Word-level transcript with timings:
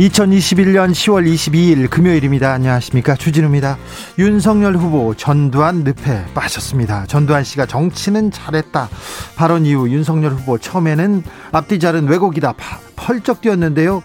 2021년 0.00 0.92
10월 0.92 1.30
22일 1.30 1.90
금요일입니다. 1.90 2.52
안녕하십니까. 2.54 3.16
주진우입니다. 3.16 3.76
윤석열 4.18 4.74
후보 4.76 5.14
전두환 5.14 5.84
늪에 5.84 6.24
빠졌습니다. 6.32 7.04
전두환 7.04 7.44
씨가 7.44 7.66
정치는 7.66 8.30
잘했다. 8.30 8.88
발언 9.36 9.66
이후 9.66 9.90
윤석열 9.90 10.32
후보 10.32 10.56
처음에는 10.56 11.22
앞뒤 11.52 11.78
자른 11.78 12.08
왜곡이다. 12.08 12.54
펄쩍 12.96 13.42
뛰었는데요. 13.42 14.02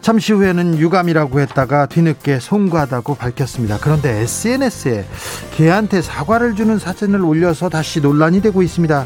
잠시 0.00 0.32
후에는 0.32 0.78
유감이라고 0.78 1.40
했다가 1.40 1.86
뒤늦게 1.86 2.40
송구하다고 2.40 3.16
밝혔습니다. 3.16 3.76
그런데 3.78 4.20
SNS에 4.20 5.04
개한테 5.54 6.00
사과를 6.00 6.54
주는 6.54 6.78
사진을 6.78 7.22
올려서 7.22 7.68
다시 7.68 8.00
논란이 8.00 8.40
되고 8.40 8.62
있습니다. 8.62 9.04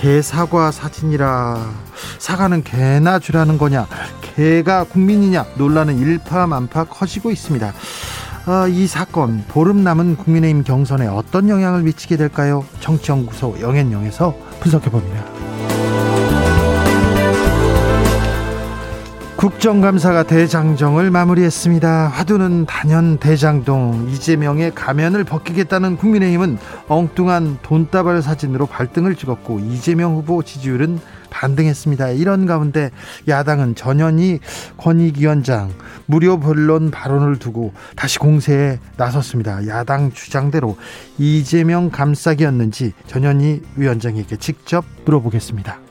개 0.00 0.22
사과 0.22 0.70
사진이라 0.70 1.58
사과는 2.18 2.64
개나 2.64 3.18
주라는 3.18 3.58
거냐 3.58 3.86
개가 4.22 4.84
국민이냐 4.84 5.44
논란은 5.58 5.98
일파만파 5.98 6.84
커지고 6.84 7.30
있습니다. 7.30 7.74
아, 8.46 8.66
이 8.66 8.86
사건 8.86 9.44
보름 9.48 9.84
남은 9.84 10.16
국민의힘 10.16 10.64
경선에 10.64 11.06
어떤 11.06 11.50
영향을 11.50 11.82
미치게 11.82 12.16
될까요? 12.16 12.64
정치연구소 12.80 13.58
영앤영에서 13.60 14.34
분석해 14.60 14.90
봅니다. 14.90 15.39
국정감사가 19.40 20.24
대장정을 20.24 21.10
마무리했습니다. 21.10 22.08
화두는 22.08 22.66
단연 22.66 23.16
대장동 23.16 24.10
이재명의 24.10 24.74
가면을 24.74 25.24
벗기겠다는 25.24 25.96
국민의힘은 25.96 26.58
엉뚱한 26.88 27.56
돈다발 27.62 28.20
사진으로 28.20 28.66
발등을 28.66 29.14
찍었고 29.14 29.60
이재명 29.60 30.14
후보 30.14 30.42
지지율은 30.42 31.00
반등했습니다. 31.30 32.10
이런 32.10 32.44
가운데 32.44 32.90
야당은 33.28 33.76
전현희 33.76 34.40
권익위원장 34.76 35.72
무료 36.04 36.38
변론 36.38 36.90
발언을 36.90 37.38
두고 37.38 37.72
다시 37.96 38.18
공세에 38.18 38.78
나섰습니다. 38.98 39.66
야당 39.68 40.12
주장대로 40.12 40.76
이재명 41.16 41.88
감싸기였는지 41.88 42.92
전현희 43.06 43.62
위원장에게 43.76 44.36
직접 44.36 44.84
물어보겠습니다. 45.06 45.89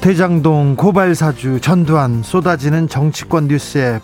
대장동 0.00 0.76
고발 0.76 1.14
사주 1.14 1.60
전두환 1.60 2.22
쏟아지는 2.22 2.88
정치권 2.88 3.48
뉴스에 3.48 4.00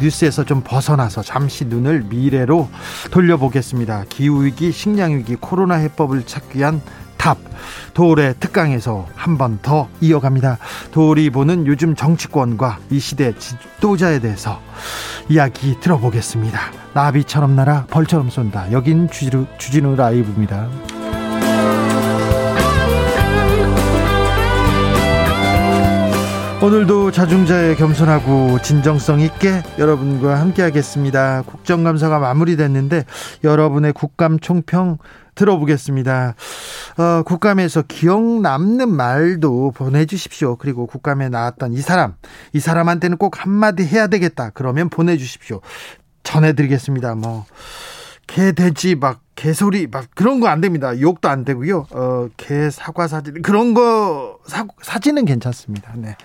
뉴스에서 0.00 0.44
좀 0.44 0.60
벗어나서 0.64 1.22
잠시 1.22 1.64
눈을 1.64 2.02
미래로 2.08 2.68
돌려보겠습니다. 3.12 4.04
기후 4.08 4.44
위기, 4.44 4.72
식량 4.72 5.12
위기, 5.16 5.36
코로나 5.36 5.76
해법을 5.76 6.26
찾기 6.26 6.58
위한 6.58 6.82
답 7.16 7.38
도올의 7.94 8.34
특강에서 8.40 9.06
한 9.14 9.38
번 9.38 9.58
더 9.62 9.88
이어갑니다. 10.00 10.58
도올이 10.90 11.30
보는 11.30 11.66
요즘 11.66 11.94
정치권과 11.94 12.78
이 12.90 12.98
시대 12.98 13.32
지도자에 13.38 14.18
대해서 14.18 14.60
이야기 15.28 15.78
들어보겠습니다. 15.80 16.60
나비처럼 16.92 17.54
날아 17.56 17.86
벌처럼 17.88 18.30
쏜다. 18.30 18.72
여긴 18.72 19.08
주진우, 19.08 19.46
주진우 19.58 19.94
라이브입니다. 19.96 20.68
오늘도 26.62 27.10
자중자에 27.12 27.74
겸손하고 27.74 28.60
진정성 28.62 29.20
있게 29.20 29.62
여러분과 29.78 30.40
함께하겠습니다. 30.40 31.42
국정감사가 31.42 32.18
마무리됐는데 32.18 33.04
여러분의 33.44 33.92
국감 33.92 34.40
총평 34.40 34.96
들어보겠습니다. 35.34 36.34
어, 36.96 37.22
국감에서 37.24 37.82
기억 37.86 38.22
남는 38.40 38.90
말도 38.90 39.72
보내주십시오. 39.72 40.56
그리고 40.56 40.86
국감에 40.86 41.28
나왔던 41.28 41.74
이 41.74 41.80
사람, 41.82 42.14
이 42.54 42.58
사람한테는 42.58 43.18
꼭 43.18 43.44
한마디 43.44 43.84
해야 43.84 44.06
되겠다. 44.06 44.50
그러면 44.54 44.88
보내주십시오. 44.88 45.60
전해드리겠습니다. 46.24 47.14
뭐, 47.16 47.44
개, 48.26 48.52
돼지, 48.52 48.94
막, 48.96 49.20
개소리 49.36 49.86
막 49.86 50.06
그런 50.14 50.40
거 50.40 50.46
안 50.46 50.60
됩니다. 50.60 50.98
욕도 51.00 51.28
안 51.28 51.44
되고요. 51.44 51.86
어, 51.90 52.28
개 52.36 52.70
사과 52.70 53.08
사진 53.08 53.42
그런 53.42 53.74
거 53.74 54.38
사, 54.46 54.64
사진은 54.80 55.24
괜찮습니다. 55.24 55.92
네. 55.96 56.16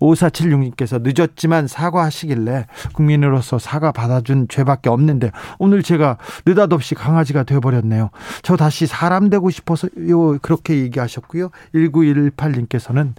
5476님께서 0.00 1.00
늦었지만 1.02 1.68
사과하시길래 1.68 2.66
국민으로서 2.92 3.58
사과 3.58 3.92
받아준 3.92 4.46
죄밖에 4.48 4.90
없는데 4.90 5.30
오늘 5.58 5.82
제가 5.82 6.18
느닷없이 6.44 6.94
강아지가 6.94 7.44
되어 7.44 7.60
버렸네요. 7.60 8.10
저 8.42 8.56
다시 8.56 8.86
사람 8.86 9.30
되고 9.30 9.48
싶어서요. 9.48 10.38
그렇게 10.42 10.78
얘기하셨고요. 10.78 11.50
1918님께서는 11.74 13.14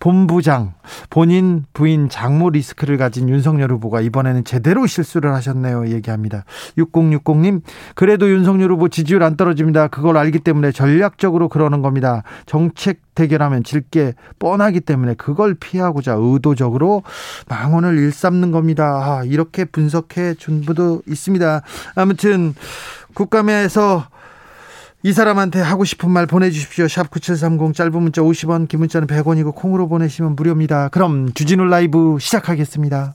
본부장 0.00 0.74
본인 1.10 1.64
부인 1.72 2.08
장모 2.08 2.50
리스크를 2.50 2.96
가진 2.96 3.28
윤석열 3.28 3.72
후보가 3.72 4.00
이번에는 4.00 4.44
제대로 4.44 4.86
실수를 4.86 5.32
하셨네요. 5.34 5.88
얘기합니다. 5.88 6.44
6060님 6.76 7.62
그래도 7.94 8.28
윤석열 8.28 8.72
후보 8.72 8.81
후보 8.82 8.88
지지율 8.88 9.22
안 9.22 9.36
떨어집니다. 9.36 9.86
그걸 9.88 10.16
알기 10.16 10.40
때문에 10.40 10.72
전략적으로 10.72 11.48
그러는 11.48 11.82
겁니다. 11.82 12.24
정책 12.46 13.00
대결하면 13.14 13.62
질게 13.62 14.14
뻔하기 14.40 14.80
때문에 14.80 15.14
그걸 15.14 15.54
피하고자 15.54 16.16
의도적으로 16.18 17.04
망언을 17.48 17.96
일삼는 17.96 18.50
겁니다. 18.50 18.84
아, 18.84 19.24
이렇게 19.24 19.64
분석해 19.64 20.34
준 20.34 20.62
분도 20.62 21.00
있습니다. 21.06 21.62
아무튼 21.94 22.54
국감에서 23.14 24.06
이 25.04 25.12
사람한테 25.12 25.60
하고 25.60 25.84
싶은 25.84 26.10
말 26.10 26.26
보내주십시오. 26.26 26.88
샵 26.88 27.10
9730 27.10 27.74
짧은 27.74 28.02
문자 28.02 28.20
50원, 28.22 28.66
긴 28.66 28.80
문자는 28.80 29.06
100원이고 29.06 29.54
콩으로 29.54 29.86
보내시면 29.86 30.34
무료입니다. 30.34 30.88
그럼 30.88 31.32
주진우 31.32 31.64
라이브 31.66 32.16
시작하겠습니다. 32.18 33.14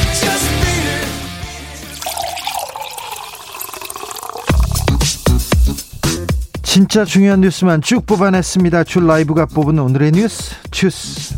진짜 6.71 7.03
중요한 7.03 7.41
뉴스만 7.41 7.81
쭉 7.81 8.05
뽑아냈습니다. 8.05 8.85
줄 8.85 9.05
라이브가 9.05 9.45
뽑은 9.47 9.77
오늘의 9.77 10.13
뉴스 10.13 10.55
주스. 10.71 11.35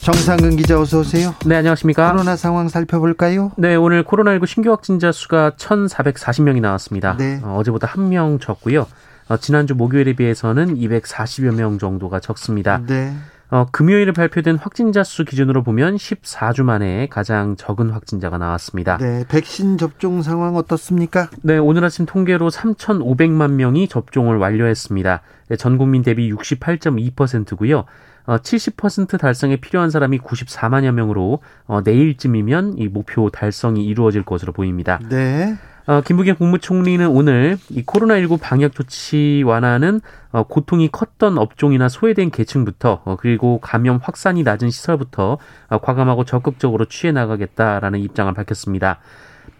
정상근 0.00 0.56
기자 0.56 0.78
어서 0.78 0.98
오세요. 0.98 1.34
네, 1.46 1.56
안녕하십니까? 1.56 2.10
코로나 2.12 2.36
상황 2.36 2.68
살펴볼까요? 2.68 3.52
네, 3.56 3.76
오늘 3.76 4.04
코로나19 4.04 4.46
신규 4.46 4.70
확진자 4.72 5.10
수가 5.10 5.52
1,440명이 5.56 6.60
나왔습니다. 6.60 7.16
네. 7.16 7.40
어, 7.42 7.62
제보다 7.64 7.86
한 7.86 8.10
명 8.10 8.38
적고요. 8.38 8.86
어, 9.30 9.36
지난주 9.38 9.74
목요일에 9.74 10.12
비해서는 10.12 10.74
240여 10.76 11.54
명 11.54 11.78
정도가 11.78 12.20
적습니다. 12.20 12.82
네. 12.86 13.14
어, 13.50 13.66
금요일에 13.70 14.12
발표된 14.12 14.56
확진자 14.56 15.02
수 15.02 15.24
기준으로 15.24 15.64
보면 15.64 15.96
14주 15.96 16.62
만에 16.62 17.08
가장 17.08 17.56
적은 17.56 17.90
확진자가 17.90 18.38
나왔습니다. 18.38 18.96
네, 18.98 19.24
백신 19.28 19.76
접종 19.76 20.22
상황 20.22 20.54
어떻습니까? 20.54 21.28
네, 21.42 21.58
오늘 21.58 21.84
아침 21.84 22.06
통계로 22.06 22.48
3,500만 22.50 23.52
명이 23.52 23.88
접종을 23.88 24.36
완료했습니다. 24.36 25.22
네, 25.48 25.56
전 25.56 25.78
국민 25.78 26.02
대비 26.02 26.32
68.2%고요. 26.32 27.84
어, 28.26 28.36
70% 28.36 29.18
달성에 29.18 29.56
필요한 29.56 29.90
사람이 29.90 30.20
94만여 30.20 30.92
명으로 30.92 31.40
어, 31.66 31.80
내일쯤이면 31.84 32.78
이 32.78 32.86
목표 32.86 33.30
달성이 33.30 33.84
이루어질 33.84 34.22
것으로 34.22 34.52
보입니다. 34.52 35.00
네. 35.08 35.56
어, 35.86 36.02
김부겸 36.02 36.36
국무총리는 36.36 37.06
오늘 37.08 37.58
이 37.70 37.82
코로나19 37.82 38.38
방역 38.40 38.74
조치 38.74 39.42
완화는 39.44 40.00
어, 40.30 40.42
고통이 40.44 40.88
컸던 40.88 41.38
업종이나 41.38 41.88
소외된 41.88 42.30
계층부터 42.30 43.02
어, 43.04 43.16
그리고 43.16 43.58
감염 43.60 43.98
확산이 44.02 44.42
낮은 44.42 44.70
시설부터 44.70 45.38
어, 45.68 45.78
과감하고 45.78 46.24
적극적으로 46.24 46.84
취해 46.84 47.12
나가겠다라는 47.12 48.00
입장을 48.00 48.32
밝혔습니다. 48.34 49.00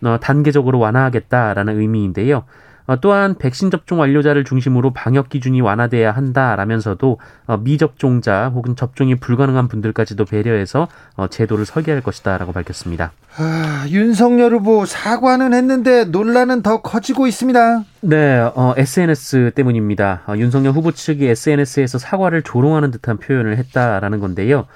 어, 0.04 0.18
단계적으로 0.20 0.78
완화하겠다라는 0.78 1.80
의미인데요. 1.80 2.44
어, 2.90 2.96
또한 3.00 3.36
백신 3.36 3.70
접종 3.70 4.00
완료자를 4.00 4.42
중심으로 4.42 4.92
방역 4.92 5.28
기준이 5.28 5.60
완화돼야 5.60 6.10
한다라면서도 6.10 7.20
어, 7.46 7.56
미접종자 7.58 8.48
혹은 8.48 8.74
접종이 8.74 9.14
불가능한 9.14 9.68
분들까지도 9.68 10.24
배려해서 10.24 10.88
어, 11.14 11.28
제도를 11.28 11.66
설계할 11.66 12.00
것이다라고 12.00 12.50
밝혔습니다. 12.50 13.12
아, 13.36 13.86
윤석열 13.90 14.54
후보 14.54 14.86
사과는 14.86 15.54
했는데 15.54 16.04
논란은 16.04 16.62
더 16.62 16.82
커지고 16.82 17.28
있습니다. 17.28 17.84
네, 18.00 18.40
어, 18.56 18.74
SNS 18.76 19.52
때문입니다. 19.54 20.22
어, 20.26 20.34
윤석열 20.36 20.72
후보 20.72 20.90
측이 20.90 21.28
SNS에서 21.28 21.98
사과를 21.98 22.42
조롱하는 22.42 22.90
듯한 22.90 23.18
표현을 23.18 23.56
했다라는 23.56 24.18
건데요. 24.18 24.66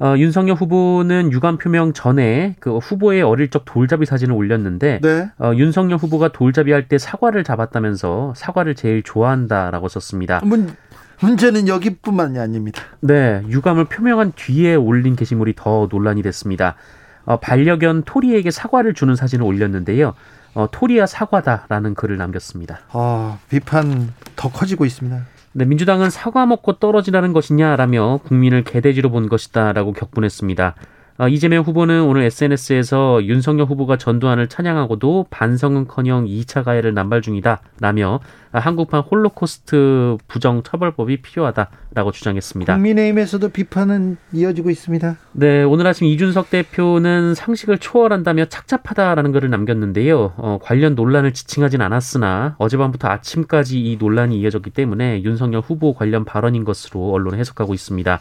어, 0.00 0.14
윤석열 0.16 0.54
후보는 0.56 1.32
유감 1.32 1.58
표명 1.58 1.92
전에 1.92 2.54
그 2.60 2.78
후보의 2.78 3.22
어릴 3.22 3.50
적 3.50 3.64
돌잡이 3.64 4.06
사진을 4.06 4.32
올렸는데 4.34 5.00
네. 5.02 5.30
어, 5.38 5.52
윤석열 5.56 5.98
후보가 5.98 6.28
돌잡이 6.28 6.70
할 6.72 6.88
때 6.88 6.96
사과를 6.98 7.42
잡았다면서 7.44 8.32
사과를 8.36 8.74
제일 8.76 9.02
좋아한다라고 9.02 9.88
썼습니다. 9.88 10.40
문, 10.44 10.74
문제는 11.20 11.66
여기뿐만이 11.68 12.38
아닙니다. 12.38 12.82
네, 13.00 13.42
유감을 13.48 13.86
표명한 13.86 14.32
뒤에 14.36 14.74
올린 14.76 15.16
게시물이 15.16 15.54
더 15.56 15.88
논란이 15.90 16.22
됐습니다. 16.22 16.76
어, 17.24 17.40
반려견 17.40 18.04
토리에게 18.04 18.50
사과를 18.50 18.94
주는 18.94 19.14
사진을 19.16 19.44
올렸는데요. 19.44 20.14
어, 20.54 20.68
토리야 20.70 21.06
사과다라는 21.06 21.94
글을 21.94 22.16
남겼습니다. 22.16 22.80
아, 22.92 23.38
비판 23.50 24.12
더 24.36 24.48
커지고 24.50 24.84
있습니다. 24.86 25.20
네, 25.58 25.64
민주당은 25.64 26.08
사과 26.08 26.46
먹고 26.46 26.74
떨어지라는 26.74 27.32
것이냐라며 27.32 28.20
국민을 28.22 28.62
개돼지로 28.62 29.10
본 29.10 29.28
것이다라고 29.28 29.92
격분했습니다. 29.92 30.76
어, 31.20 31.26
이재명 31.26 31.64
후보는 31.64 32.04
오늘 32.04 32.22
SNS에서 32.22 33.24
윤석열 33.24 33.66
후보가 33.66 33.96
전두환을 33.96 34.46
찬양하고도 34.46 35.26
반성은커녕 35.30 36.26
2차 36.26 36.62
가해를 36.62 36.94
남발 36.94 37.22
중이다라며 37.22 38.20
한국판 38.52 39.00
홀로코스트 39.00 40.16
부정 40.28 40.62
처벌법이 40.62 41.20
필요하다라고 41.20 42.12
주장했습니다. 42.12 42.72
국민의힘에서도 42.72 43.48
비판은 43.48 44.16
이어지고 44.32 44.70
있습니다. 44.70 45.16
네, 45.32 45.64
오늘 45.64 45.88
아침 45.88 46.06
이준석 46.06 46.50
대표는 46.50 47.34
상식을 47.34 47.78
초월한다며 47.78 48.44
착잡하다라는 48.44 49.32
글을 49.32 49.50
남겼는데요. 49.50 50.34
어, 50.36 50.58
관련 50.62 50.94
논란을 50.94 51.32
지칭하진 51.32 51.80
않았으나 51.82 52.54
어젯밤부터 52.58 53.08
아침까지 53.08 53.80
이 53.80 53.96
논란이 53.96 54.38
이어졌기 54.38 54.70
때문에 54.70 55.24
윤석열 55.24 55.62
후보 55.62 55.94
관련 55.94 56.24
발언인 56.24 56.62
것으로 56.62 57.10
언론 57.10 57.34
해석하고 57.34 57.74
있습니다. 57.74 58.20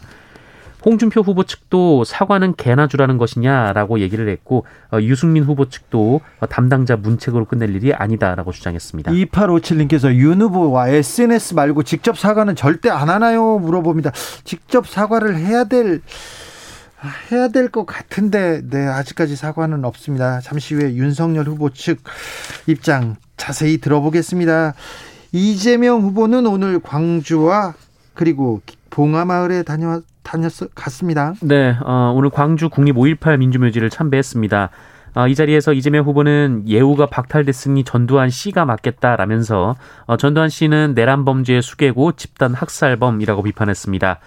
홍준표 0.88 1.20
후보 1.20 1.44
측도 1.44 2.06
사과는 2.06 2.56
개나 2.56 2.88
주라는 2.88 3.18
것이냐라고 3.18 4.00
얘기를 4.00 4.30
했고 4.30 4.66
어, 4.90 5.02
유승민 5.02 5.44
후보 5.44 5.68
측도 5.68 6.22
담당자 6.50 6.96
문책으로 6.96 7.44
끝낼 7.44 7.76
일이 7.76 7.94
아니다라고 7.94 8.54
주장했습니다. 8.54 9.12
2857님께서 9.12 10.16
윤 10.16 10.42
후보와 10.42 10.88
SNS 10.88 11.56
말고 11.56 11.84
직접 11.84 12.18
사과는 12.18 12.56
절대 12.56 12.90
안 12.90 13.10
하나요? 13.10 13.60
물어봅니다. 13.60 14.12
직접 14.46 14.88
사과를 14.88 15.36
해야 15.36 15.66
될 15.66 16.02
해야 17.32 17.50
될 17.50 17.68
것 17.70 17.86
같은데 17.86 18.62
네 18.70 18.88
아직까지 18.88 19.36
사과는 19.36 19.84
없습니다. 19.84 20.40
잠시 20.40 20.74
후에 20.74 20.96
윤석열 20.96 21.48
후보 21.48 21.70
측 21.70 22.00
입장 22.66 23.18
자세히 23.36 23.80
들어보겠습니다. 23.80 24.74
이재명 25.34 26.02
후보는 26.02 26.48
오늘 26.48 26.80
광주와 26.80 27.74
그리고 28.14 28.62
봉하마을에 28.90 29.64
다녀왔 29.64 30.04
다녔 30.28 30.52
갔습니다. 30.76 31.34
네, 31.42 31.78
어, 31.84 32.14
오늘 32.14 32.30
광주 32.30 32.70
국립 32.70 32.98
5.18 32.98 33.38
민주묘지를 33.38 33.90
참배했습니다. 33.90 34.70
어, 35.16 35.28
이 35.28 35.34
자리에서 35.34 35.72
이재명 35.72 36.04
후보는 36.04 36.66
예우가 36.68 37.06
박탈됐으니 37.08 37.86
전두환 37.86 38.30
씨가 38.30 38.66
맞겠다라면서 38.66 39.78
어, 40.06 40.18
전두환 40.18 40.50
씨는 40.50 40.94
내란 40.96 41.24
범죄의 41.24 41.62
수괴고 41.62 42.12
집단 42.12 42.54
학살범이라고 42.54 43.42
비판했습니다. 43.42 44.20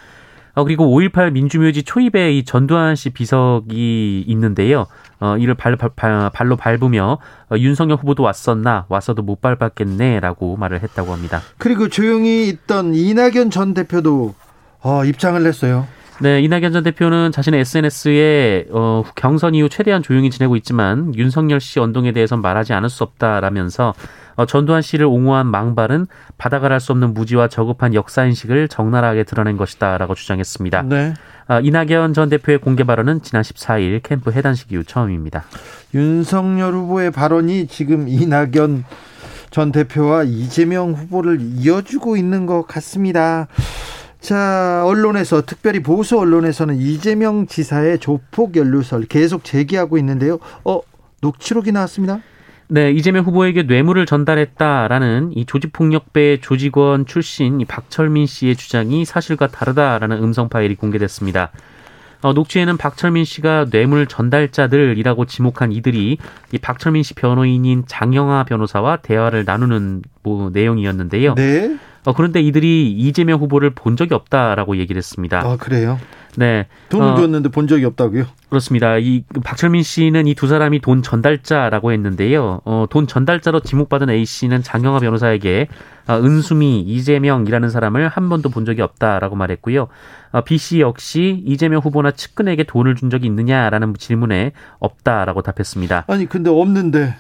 어, 0.54 0.64
그리고 0.64 0.86
5.18 0.86 1.32
민주묘지 1.32 1.82
초입에 1.82 2.32
이 2.32 2.44
전두환 2.44 2.96
씨 2.96 3.10
비석이 3.10 4.24
있는데요. 4.26 4.86
어, 5.20 5.36
이를 5.36 5.54
발, 5.54 5.76
발, 5.76 6.30
발로 6.32 6.56
밟으며 6.56 7.18
어, 7.50 7.56
윤석열 7.58 7.98
후보도 7.98 8.22
왔었나 8.22 8.86
왔어도 8.88 9.22
못 9.22 9.42
밟았겠네라고 9.42 10.56
말을 10.56 10.82
했다고 10.82 11.12
합니다. 11.12 11.42
그리고 11.58 11.88
조용히 11.88 12.48
있던 12.48 12.94
이낙연 12.94 13.50
전 13.50 13.74
대표도 13.74 14.34
어, 14.82 15.04
입장을 15.04 15.42
냈어요. 15.42 15.86
네, 16.22 16.42
이낙연 16.42 16.72
전 16.72 16.82
대표는 16.82 17.32
자신의 17.32 17.60
SNS에 17.60 18.66
어, 18.72 19.02
경선 19.14 19.54
이후 19.54 19.70
최대한 19.70 20.02
조용히 20.02 20.30
지내고 20.30 20.54
있지만 20.56 21.14
윤석열 21.14 21.60
씨 21.60 21.80
언동에 21.80 22.12
대해선 22.12 22.42
말하지 22.42 22.74
않을 22.74 22.90
수 22.90 23.04
없다라면서 23.04 23.94
어, 24.36 24.46
전두환 24.46 24.82
씨를 24.82 25.06
옹호한 25.06 25.46
망발은 25.46 26.06
받아갈 26.36 26.78
수 26.78 26.92
없는 26.92 27.14
무지와 27.14 27.48
저급한 27.48 27.94
역사 27.94 28.24
인식을 28.26 28.68
적나라하게 28.68 29.24
드러낸 29.24 29.56
것이다라고 29.56 30.14
주장했습니다. 30.14 30.82
네. 30.82 31.14
어, 31.48 31.60
이낙연 31.60 32.12
전 32.12 32.28
대표의 32.28 32.58
공개 32.58 32.84
발언은 32.84 33.22
지난 33.22 33.42
14일 33.42 34.02
캠프 34.02 34.30
해단식 34.30 34.72
이후 34.72 34.84
처음입니다. 34.84 35.44
윤석열 35.94 36.74
후보의 36.74 37.12
발언이 37.12 37.66
지금 37.68 38.08
이낙연 38.08 38.84
전 39.50 39.72
대표와 39.72 40.24
이재명 40.24 40.92
후보를 40.92 41.38
이어주고 41.40 42.16
있는 42.16 42.46
것 42.46 42.66
같습니다. 42.66 43.48
자, 44.20 44.84
언론에서 44.84 45.42
특별히 45.42 45.82
보수 45.82 46.18
언론에서는 46.18 46.76
이재명 46.76 47.46
지사의 47.46 47.98
조폭 47.98 48.56
연루설 48.56 49.06
계속 49.06 49.44
제기하고 49.44 49.98
있는데요. 49.98 50.38
어, 50.64 50.80
녹취록이 51.22 51.72
나왔습니다. 51.72 52.20
네, 52.68 52.92
이재명 52.92 53.24
후보에게 53.24 53.64
뇌물을 53.64 54.06
전달했다라는 54.06 55.32
이 55.34 55.44
조직폭력배 55.44 56.40
조직원 56.40 57.04
출신 57.04 57.60
이 57.60 57.64
박철민 57.64 58.26
씨의 58.26 58.54
주장이 58.54 59.04
사실과 59.04 59.48
다르다라는 59.48 60.22
음성 60.22 60.48
파일이 60.48 60.76
공개됐습니다. 60.76 61.50
어, 62.22 62.32
녹취에는 62.32 62.76
박철민 62.76 63.24
씨가 63.24 63.66
뇌물 63.70 64.06
전달자들이라고 64.06 65.24
지목한 65.24 65.72
이들이 65.72 66.18
이 66.52 66.58
박철민 66.58 67.02
씨 67.02 67.14
변호인인 67.14 67.84
장영아 67.86 68.44
변호사와 68.44 68.96
대화를 68.98 69.44
나누는 69.46 70.02
뭐 70.22 70.50
내용이었는데요. 70.52 71.34
네. 71.34 71.78
어, 72.04 72.12
그런데 72.14 72.40
이들이 72.40 72.92
이재명 72.92 73.40
후보를 73.40 73.70
본 73.70 73.96
적이 73.96 74.14
없다라고 74.14 74.76
얘기를 74.78 74.98
했습니다. 74.98 75.40
아, 75.40 75.56
그래요? 75.58 75.98
네. 76.36 76.66
돈을 76.90 77.06
어, 77.08 77.14
줬는데 77.16 77.48
본 77.50 77.66
적이 77.66 77.84
없다고요? 77.86 78.24
그렇습니다. 78.48 78.96
이 78.98 79.24
박철민 79.44 79.82
씨는 79.82 80.26
이 80.26 80.34
두 80.34 80.46
사람이 80.46 80.80
돈 80.80 81.02
전달자라고 81.02 81.92
했는데요. 81.92 82.60
어, 82.64 82.86
돈 82.88 83.06
전달자로 83.06 83.60
지목받은 83.60 84.08
A 84.10 84.24
씨는 84.24 84.62
장영하 84.62 85.00
변호사에게 85.00 85.66
어, 85.99 85.99
은수미, 86.18 86.80
이재명이라는 86.80 87.70
사람을 87.70 88.08
한 88.08 88.28
번도 88.28 88.48
본 88.50 88.64
적이 88.64 88.82
없다라고 88.82 89.36
말했고요. 89.36 89.88
어, 90.32 90.40
B 90.42 90.58
씨 90.58 90.80
역시 90.80 91.42
이재명 91.46 91.80
후보나 91.80 92.10
측근에게 92.12 92.64
돈을 92.64 92.94
준 92.96 93.10
적이 93.10 93.26
있느냐라는 93.26 93.94
질문에 93.94 94.52
없다라고 94.78 95.42
답했습니다. 95.42 96.04
아니 96.08 96.26
근데 96.26 96.50
없는데 96.50 97.16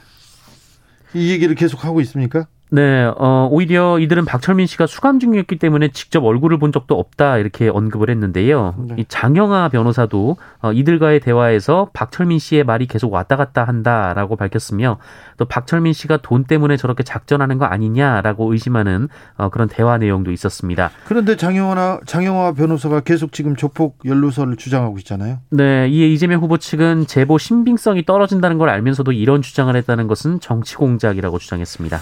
이 1.14 1.30
얘기를 1.30 1.54
계속 1.54 1.84
하고 1.84 2.00
있습니까? 2.00 2.46
네, 2.72 3.10
어, 3.16 3.48
오히려 3.50 3.98
이들은 3.98 4.24
박철민 4.24 4.66
씨가 4.66 4.86
수감 4.86 5.18
중이었기 5.18 5.58
때문에 5.58 5.88
직접 5.88 6.24
얼굴을 6.24 6.58
본 6.58 6.70
적도 6.70 6.96
없다 6.98 7.38
이렇게 7.38 7.68
언급을 7.68 8.10
했는데요. 8.10 8.74
네. 8.88 8.94
이 8.98 9.04
장영아 9.08 9.70
변호사도 9.70 10.36
어, 10.62 10.72
이들과의 10.72 11.20
대화에서 11.20 11.90
박철민 11.92 12.38
씨의 12.38 12.62
말이 12.64 12.86
계속 12.86 13.12
왔다 13.12 13.36
갔다 13.36 13.64
한다라고 13.64 14.36
밝혔으며 14.36 14.98
또 15.36 15.44
박철민 15.46 15.92
씨가 15.92 16.18
돈 16.18 16.44
때문에 16.44 16.76
저렇게 16.76 17.02
작전하는 17.02 17.58
거 17.58 17.64
아니냐라고 17.64 18.52
의심하는 18.52 19.08
어, 19.36 19.48
그런 19.48 19.68
대화 19.68 19.98
내용도 19.98 20.30
있었습니다. 20.30 20.90
그런데 21.06 21.36
장영아 21.36 22.00
장영아 22.06 22.52
변호사가 22.52 23.00
계속 23.00 23.32
지금 23.32 23.56
조폭 23.56 23.98
연루설을 24.04 24.56
주장하고 24.56 24.98
있잖아요. 24.98 25.38
네, 25.50 25.88
이에 25.88 26.06
이재명 26.08 26.40
후보 26.40 26.56
측은 26.56 27.06
제보 27.08 27.36
신빙성이 27.36 28.04
떨어진다는 28.04 28.58
걸 28.58 28.68
알면서도 28.68 29.10
이런 29.10 29.42
주장을 29.42 29.74
했다는 29.74 30.06
것은 30.06 30.38
정치 30.38 30.76
공작이라고 30.76 31.38
주장했습니다. 31.38 31.98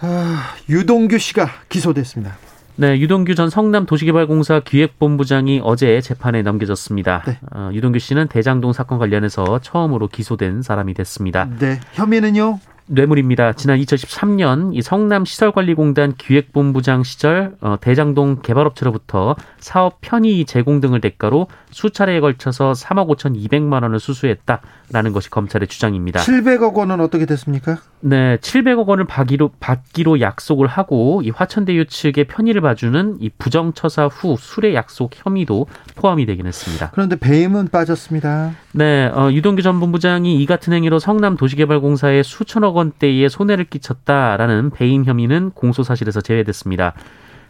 아, 0.00 0.54
유동규 0.68 1.18
씨가 1.18 1.48
기소됐습니다. 1.68 2.36
네, 2.76 2.98
유동규 2.98 3.34
전 3.34 3.50
성남 3.50 3.84
도시개발공사 3.84 4.60
기획본부장이 4.60 5.60
어제 5.62 6.00
재판에 6.00 6.40
넘겨졌습니다. 6.42 7.24
네. 7.26 7.38
어, 7.52 7.70
유동규 7.74 7.98
씨는 7.98 8.28
대장동 8.28 8.72
사건 8.72 8.98
관련해서 8.98 9.58
처음으로 9.58 10.08
기소된 10.08 10.62
사람이 10.62 10.94
됐습니다. 10.94 11.46
네, 11.58 11.78
혐의는요? 11.92 12.58
뇌물입니다. 12.86 13.52
지난 13.52 13.78
2013년 13.78 14.74
이 14.74 14.82
성남시설관리공단 14.82 16.14
기획본부장 16.16 17.04
시절 17.04 17.54
어, 17.60 17.76
대장동 17.80 18.40
개발업체로부터 18.42 19.36
사업 19.58 20.00
편의 20.00 20.44
제공 20.44 20.80
등을 20.80 21.00
대가로 21.00 21.46
수차례에 21.70 22.20
걸쳐서 22.20 22.72
3억 22.72 23.08
5천 23.16 23.36
2백만 23.46 23.82
원을 23.82 24.00
수수했다라는 24.00 25.12
것이 25.12 25.30
검찰의 25.30 25.68
주장입니다. 25.68 26.20
700억 26.20 26.74
원은 26.74 27.00
어떻게 27.00 27.26
됐습니까? 27.26 27.78
네, 28.02 28.38
700억 28.38 28.86
원을 28.86 29.04
받기로, 29.04 29.50
받기로 29.60 30.20
약속을 30.20 30.66
하고 30.66 31.20
이 31.22 31.30
화천대유 31.30 31.86
측의 31.86 32.24
편의를 32.24 32.62
봐주는 32.62 33.18
이 33.20 33.28
부정처사 33.36 34.06
후 34.06 34.36
수뢰 34.38 34.74
약속 34.74 35.10
혐의도 35.14 35.66
포함이 35.96 36.24
되긴 36.24 36.46
했습니다. 36.46 36.90
그런데 36.92 37.16
배임은 37.16 37.68
빠졌습니다. 37.68 38.52
네, 38.72 39.06
어, 39.06 39.30
유동규 39.30 39.60
전 39.60 39.80
본부장이 39.80 40.40
이 40.40 40.46
같은 40.46 40.72
행위로 40.72 40.98
성남 40.98 41.36
도시개발공사에 41.36 42.22
수천억 42.22 42.76
원대의 42.76 43.28
손해를 43.28 43.66
끼쳤다라는 43.66 44.70
배임 44.70 45.04
혐의는 45.04 45.50
공소 45.50 45.82
사실에서 45.82 46.22
제외됐습니다. 46.22 46.94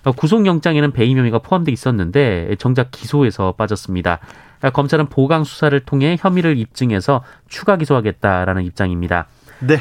어, 0.02 0.12
구속영장에는 0.12 0.90
배임 0.90 1.18
혐의가 1.18 1.38
포함돼 1.38 1.70
있었는데 1.70 2.56
정작 2.58 2.90
기소에서 2.90 3.52
빠졌습니다. 3.52 4.18
검찰은 4.72 5.06
보강 5.06 5.44
수사를 5.44 5.78
통해 5.80 6.16
혐의를 6.18 6.58
입증해서 6.58 7.22
추가 7.48 7.76
기소하겠다라는 7.76 8.64
입장입니다. 8.64 9.26
네. 9.60 9.76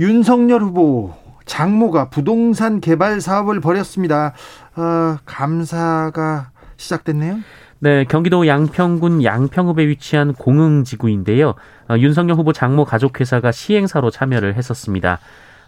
윤석열 0.00 0.62
후보 0.62 1.12
장모가 1.44 2.08
부동산 2.08 2.80
개발 2.80 3.20
사업을 3.20 3.60
벌였습니다. 3.60 4.32
어, 4.74 5.18
감사가 5.26 6.50
시작됐네요. 6.78 7.38
네, 7.80 8.04
경기도 8.04 8.46
양평군 8.46 9.22
양평읍에 9.22 9.86
위치한 9.88 10.32
공흥지구인데요. 10.32 11.54
어, 11.90 11.96
윤석열 11.98 12.36
후보 12.36 12.54
장모 12.54 12.86
가족회사가 12.86 13.52
시행사로 13.52 14.10
참여를 14.10 14.54
했었습니다. 14.54 15.18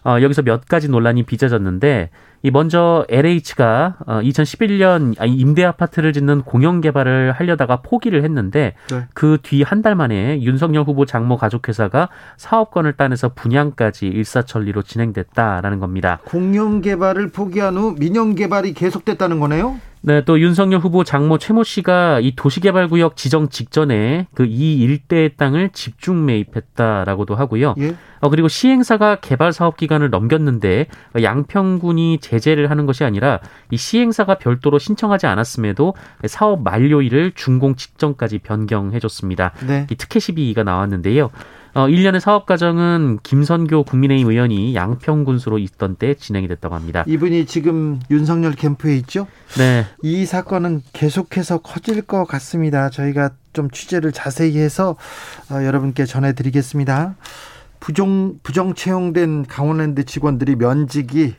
어, 0.05 0.17
여기서 0.23 0.43
몇 0.43 0.67
가지 0.67 0.89
논란이 0.89 1.25
빚어졌는데 1.25 2.09
이 2.43 2.51
먼저 2.51 3.07
LH가 3.09 3.97
어, 4.07 4.21
2011년 4.21 5.15
임대 5.27 5.65
아파트를 5.65 6.13
짓는 6.13 6.43
공영 6.43 6.81
개발을 6.81 7.33
하려다가 7.33 7.83
포기를 7.83 8.25
했는데 8.25 8.75
네. 8.91 9.07
그뒤 9.15 9.63
한 9.63 9.83
달 9.83 9.97
만에 9.97 10.41
윤석열 10.43 10.85
후보 10.85 11.05
장모 11.07 11.37
가족회사가 11.39 12.09
사업권을 12.37 12.93
따내서 12.93 13.31
분양까지 13.31 14.07
일사천리로 14.07 14.83
진행됐다라는 14.83 15.81
겁니다. 15.81 16.21
공영 16.25 16.81
개발을 16.83 17.31
포기한 17.33 17.77
후 17.77 17.97
민영 17.99 18.37
개발이 18.37 18.75
계속됐다는 18.75 19.41
거네요? 19.41 19.81
네, 20.05 20.25
또 20.25 20.41
윤석열 20.41 20.81
후보 20.81 21.05
장모 21.05 21.39
최모 21.39 21.63
씨가 21.63 22.19
이 22.21 22.35
도시개발구역 22.35 23.17
지정 23.17 23.49
직전에 23.49 24.27
그 24.35 24.45
이 24.53 24.81
일대의 24.81 25.37
땅을 25.37 25.71
집중 25.71 26.27
매입했다라고도 26.27 27.35
하고요. 27.35 27.75
예? 27.79 27.95
어, 28.21 28.29
그리고 28.29 28.49
시행사가 28.49 29.17
개발 29.17 29.53
사업 29.53 29.77
기간을 29.77 30.11
넘겼는데 30.11 30.87
양평군이 31.21 32.19
제재를 32.21 32.71
하는 32.71 32.85
것이 32.87 33.03
아니라 33.05 33.41
이 33.71 33.77
시행사가 33.77 34.35
별도로 34.37 34.79
신청하지 34.79 35.27
않았음에도 35.27 35.95
사업 36.27 36.63
만료일을 36.63 37.33
준공 37.35 37.77
직전까지 37.77 38.39
변경해줬습니다. 38.41 39.53
네. 39.67 39.87
이 39.91 39.95
특혜 39.95 40.21
시비가 40.21 40.65
나왔는데요. 40.65 41.31
어, 41.75 41.87
1년의 41.87 42.21
사업 42.21 42.45
과정은 42.45 43.19
김선교 43.23 43.85
국민의힘 43.85 44.29
의원이 44.29 44.75
양평군수로 44.75 45.59
있던 45.59 45.97
때 45.97 46.15
진행이 46.15 46.47
됐다고 46.49 46.75
합니다. 46.75 47.05
이분이 47.07 47.47
지금 47.47 47.99
윤석열 48.11 48.53
캠프에 48.53 48.95
있죠? 48.99 49.27
네. 49.57 49.87
이 50.03 50.27
사건은 50.27 50.83
계속해서 50.93 51.59
커질 51.59 52.03
것 52.03 52.25
같습니다. 52.25 52.91
저희가 52.91 53.31
좀 53.55 53.71
취재를 53.71 54.13
자세히 54.13 54.59
해서 54.59 54.97
어, 55.51 55.65
여러분께 55.65 56.05
전해드리겠습니다. 56.05 57.17
부정 57.81 58.39
부정 58.43 58.75
채용된 58.75 59.47
강원랜드 59.47 60.05
직원들이 60.05 60.57
면직이 60.57 61.35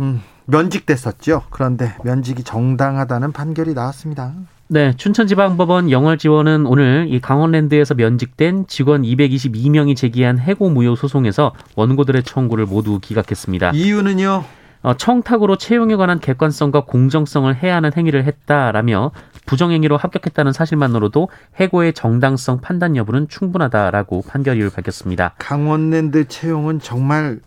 음, 0.00 0.22
면직됐었죠. 0.46 1.42
그런데 1.50 1.94
면직이 2.04 2.42
정당하다는 2.44 3.32
판결이 3.32 3.74
나왔습니다. 3.74 4.32
네, 4.72 4.94
춘천지방법원 4.96 5.90
영월지원은 5.90 6.64
오늘 6.64 7.06
이 7.08 7.20
강원랜드에서 7.20 7.94
면직된 7.94 8.68
직원 8.68 9.02
222명이 9.02 9.96
제기한 9.96 10.38
해고 10.38 10.70
무효 10.70 10.94
소송에서 10.94 11.52
원고들의 11.74 12.22
청구를 12.22 12.66
모두 12.66 13.00
기각했습니다. 13.00 13.72
이유는요? 13.74 14.44
어, 14.82 14.94
청탁으로 14.94 15.56
채용에 15.56 15.96
관한 15.96 16.20
객관성과 16.20 16.84
공정성을 16.84 17.52
해야하는 17.52 17.90
행위를 17.96 18.22
했다라며 18.22 19.10
부정행위로 19.44 19.96
합격했다는 19.96 20.52
사실만으로도 20.52 21.30
해고의 21.56 21.92
정당성 21.92 22.60
판단 22.60 22.94
여부는 22.94 23.26
충분하다라고 23.26 24.22
판결 24.22 24.58
이유를 24.58 24.70
밝혔습니다. 24.70 25.34
강원랜드 25.38 26.28
채용은 26.28 26.78
정말 26.78 27.40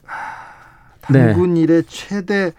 당군 0.99 1.53
네. 1.53 1.61
일의 1.61 1.83
최대 1.87 2.51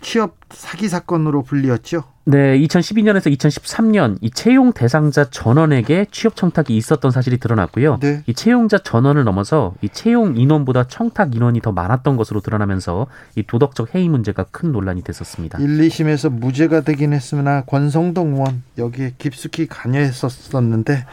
취업 0.00 0.36
사기 0.50 0.88
사건으로 0.88 1.42
불리었죠. 1.42 2.13
네, 2.26 2.58
2012년에서 2.58 3.30
2013년 3.36 4.16
이 4.22 4.30
채용 4.30 4.72
대상자 4.72 5.24
전원에게 5.24 6.06
취업 6.10 6.36
청탁이 6.36 6.74
있었던 6.74 7.10
사실이 7.10 7.36
드러났고요. 7.36 7.98
네. 8.00 8.22
이 8.26 8.32
채용자 8.32 8.78
전원을 8.78 9.24
넘어서 9.24 9.74
이 9.82 9.90
채용 9.90 10.34
인원보다 10.36 10.84
청탁 10.84 11.34
인원이 11.34 11.60
더 11.60 11.72
많았던 11.72 12.16
것으로 12.16 12.40
드러나면서 12.40 13.08
이 13.36 13.42
도덕적 13.42 13.94
해이 13.94 14.08
문제가 14.08 14.44
큰 14.44 14.72
논란이 14.72 15.02
됐었습니다. 15.02 15.58
1, 15.58 15.66
2심에서 15.66 16.30
무죄가 16.30 16.80
되긴 16.80 17.12
했으나 17.12 17.62
권성동 17.64 18.34
의원 18.34 18.62
여기에 18.78 19.16
깊숙이 19.18 19.66
관여했었었는데 19.66 21.04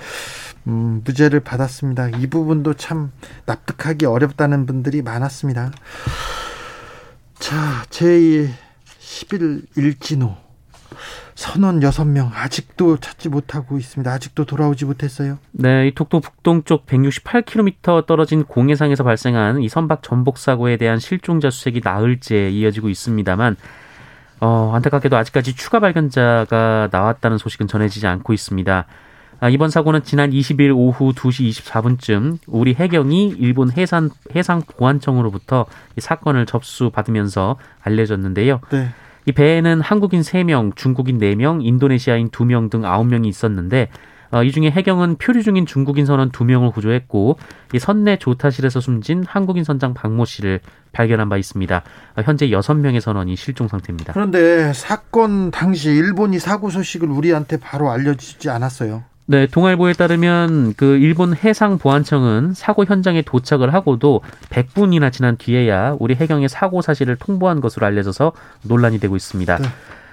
음, 0.67 1.01
무죄를 1.03 1.41
받았습니다. 1.41 2.07
이 2.19 2.27
부분도 2.27 2.75
참 2.75 3.11
납득하기 3.45 4.05
어렵다는 4.05 4.65
분들이 4.65 5.01
많았습니다. 5.01 5.71
자, 7.37 7.83
제2 7.89 8.49
11 8.99 9.63
일진호 9.75 10.50
선원 11.35 11.79
6명 11.79 12.31
아직도 12.33 12.97
찾지 12.97 13.29
못하고 13.29 13.77
있습니다. 13.77 14.11
아직도 14.11 14.45
돌아오지 14.45 14.85
못했어요. 14.85 15.37
네, 15.51 15.87
이 15.87 15.95
독도 15.95 16.19
북동쪽 16.19 16.85
168km 16.85 18.05
떨어진 18.05 18.43
공해상에서 18.43 19.03
발생한 19.03 19.61
이 19.61 19.69
선박 19.69 20.03
전복 20.03 20.37
사고에 20.37 20.77
대한 20.77 20.99
실종자 20.99 21.49
수색이 21.49 21.81
나흘째 21.83 22.49
이어지고 22.49 22.89
있습니다만 22.89 23.55
어, 24.41 24.71
안타깝게도 24.73 25.15
아직까지 25.15 25.55
추가 25.55 25.79
발견자가 25.79 26.89
나왔다는 26.91 27.37
소식은 27.37 27.67
전해지지 27.67 28.07
않고 28.07 28.33
있습니다. 28.33 28.85
아, 29.39 29.49
이번 29.49 29.69
사고는 29.71 30.03
지난 30.03 30.29
20일 30.29 30.75
오후 30.75 31.13
2시 31.13 31.49
24분쯤 31.49 32.37
우리 32.47 32.75
해경이 32.75 33.35
일본 33.39 33.71
해산 33.71 34.11
해상 34.35 34.61
보안청으로부터 34.61 35.65
이 35.97 36.01
사건을 36.01 36.45
접수받으면서 36.45 37.57
알려졌는데요. 37.81 38.61
네. 38.71 38.89
이 39.25 39.31
배에는 39.31 39.81
한국인 39.81 40.21
3명, 40.21 40.75
중국인 40.75 41.19
4명, 41.19 41.63
인도네시아인 41.63 42.29
2명 42.29 42.69
등 42.69 42.81
9명이 42.81 43.27
있었는데 43.27 43.89
어, 44.31 44.43
이 44.43 44.51
중에 44.51 44.71
해경은 44.71 45.17
표류 45.17 45.43
중인 45.43 45.65
중국인 45.65 46.05
선원 46.05 46.31
2명을 46.31 46.73
구조했고 46.73 47.37
이 47.73 47.79
선내 47.79 48.17
조타실에서 48.17 48.79
숨진 48.79 49.25
한국인 49.27 49.65
선장 49.65 49.93
박모 49.93 50.23
씨를 50.25 50.61
발견한 50.93 51.27
바 51.27 51.37
있습니다. 51.37 51.83
어, 52.15 52.21
현재 52.23 52.47
6명의 52.47 53.01
선원이 53.01 53.35
실종 53.35 53.67
상태입니다. 53.67 54.13
그런데 54.13 54.71
사건 54.73 55.51
당시 55.51 55.89
일본이 55.89 56.39
사고 56.39 56.69
소식을 56.69 57.09
우리한테 57.09 57.57
바로 57.57 57.91
알려주지 57.91 58.49
않았어요. 58.49 59.03
네, 59.31 59.47
동아일보에 59.47 59.93
따르면 59.93 60.73
그 60.75 60.97
일본 60.97 61.33
해상 61.33 61.77
보안청은 61.77 62.53
사고 62.53 62.83
현장에 62.83 63.21
도착을 63.21 63.73
하고도 63.73 64.19
100분이나 64.49 65.09
지난 65.09 65.37
뒤에야 65.37 65.95
우리 65.99 66.15
해경의 66.15 66.49
사고 66.49 66.81
사실을 66.81 67.15
통보한 67.15 67.61
것으로 67.61 67.85
알려져서 67.85 68.33
논란이 68.63 68.99
되고 68.99 69.15
있습니다. 69.15 69.57
네. 69.57 69.67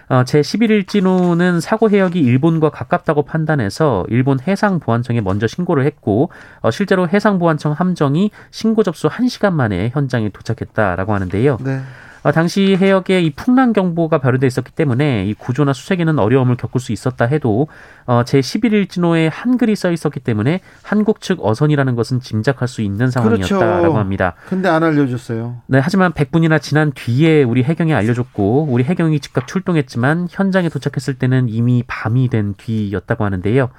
어, 0.09 0.23
제11일 0.23 0.87
진호는 0.87 1.61
사고 1.61 1.91
해역이 1.91 2.21
일본과 2.21 2.71
가깝다고 2.71 3.25
판단해서 3.25 4.07
일본 4.09 4.39
해상보안청에 4.39 5.21
먼저 5.21 5.49
신고를 5.49 5.85
했고 5.85 6.31
어, 6.61 6.71
실제로 6.71 7.09
해상보안청 7.09 7.73
함정이 7.73 8.31
신고 8.53 8.85
접수 8.85 9.09
1시간 9.09 9.53
만에 9.53 9.91
현장에 9.93 10.29
도착했다라고 10.29 11.13
하는데요. 11.13 11.59
네. 11.65 11.81
어, 12.29 12.33
당시 12.33 12.77
해역에 12.77 13.23
이 13.23 13.31
풍랑 13.31 13.73
경보가 13.73 14.19
발효돼 14.19 14.47
있었기 14.47 14.73
때문에 14.73 15.25
이 15.25 15.33
구조나 15.33 15.73
수색에는 15.73 16.19
어려움을 16.19 16.57
겪을 16.57 16.79
수 16.79 16.93
있었다 16.93 17.25
해도 17.25 17.69
어, 18.05 18.23
제 18.27 18.41
11일 18.41 18.91
진호에 18.91 19.29
한글이 19.29 19.75
써 19.75 19.91
있었기 19.91 20.21
때문에 20.21 20.61
한국 20.83 21.23
측 21.23 21.43
어선이라는 21.43 21.97
것은 21.97 22.21
짐작할 22.21 22.69
수 22.69 22.83
있는 22.83 23.11
상황이었다라고 23.11 23.81
그렇죠. 23.81 23.99
합니다. 23.99 24.35
근데 24.47 24.69
안 24.69 24.83
알려줬어요. 24.83 25.63
네, 25.69 25.79
하지만 25.79 26.13
100분이나 26.13 26.61
지난 26.61 26.93
뒤에 26.93 27.45
우리 27.45 27.63
해경에 27.63 27.95
알려줬고 27.95 28.67
우리 28.69 28.85
해경이 28.85 29.21
즉각 29.21 29.47
출동했지만 29.47 30.29
현장에 30.31 30.69
도착했을 30.69 31.15
때는 31.15 31.49
이미 31.49 31.83
밤이 31.87 32.29
된 32.29 32.53
뒤였다고 32.59 33.25
하는데요. 33.25 33.71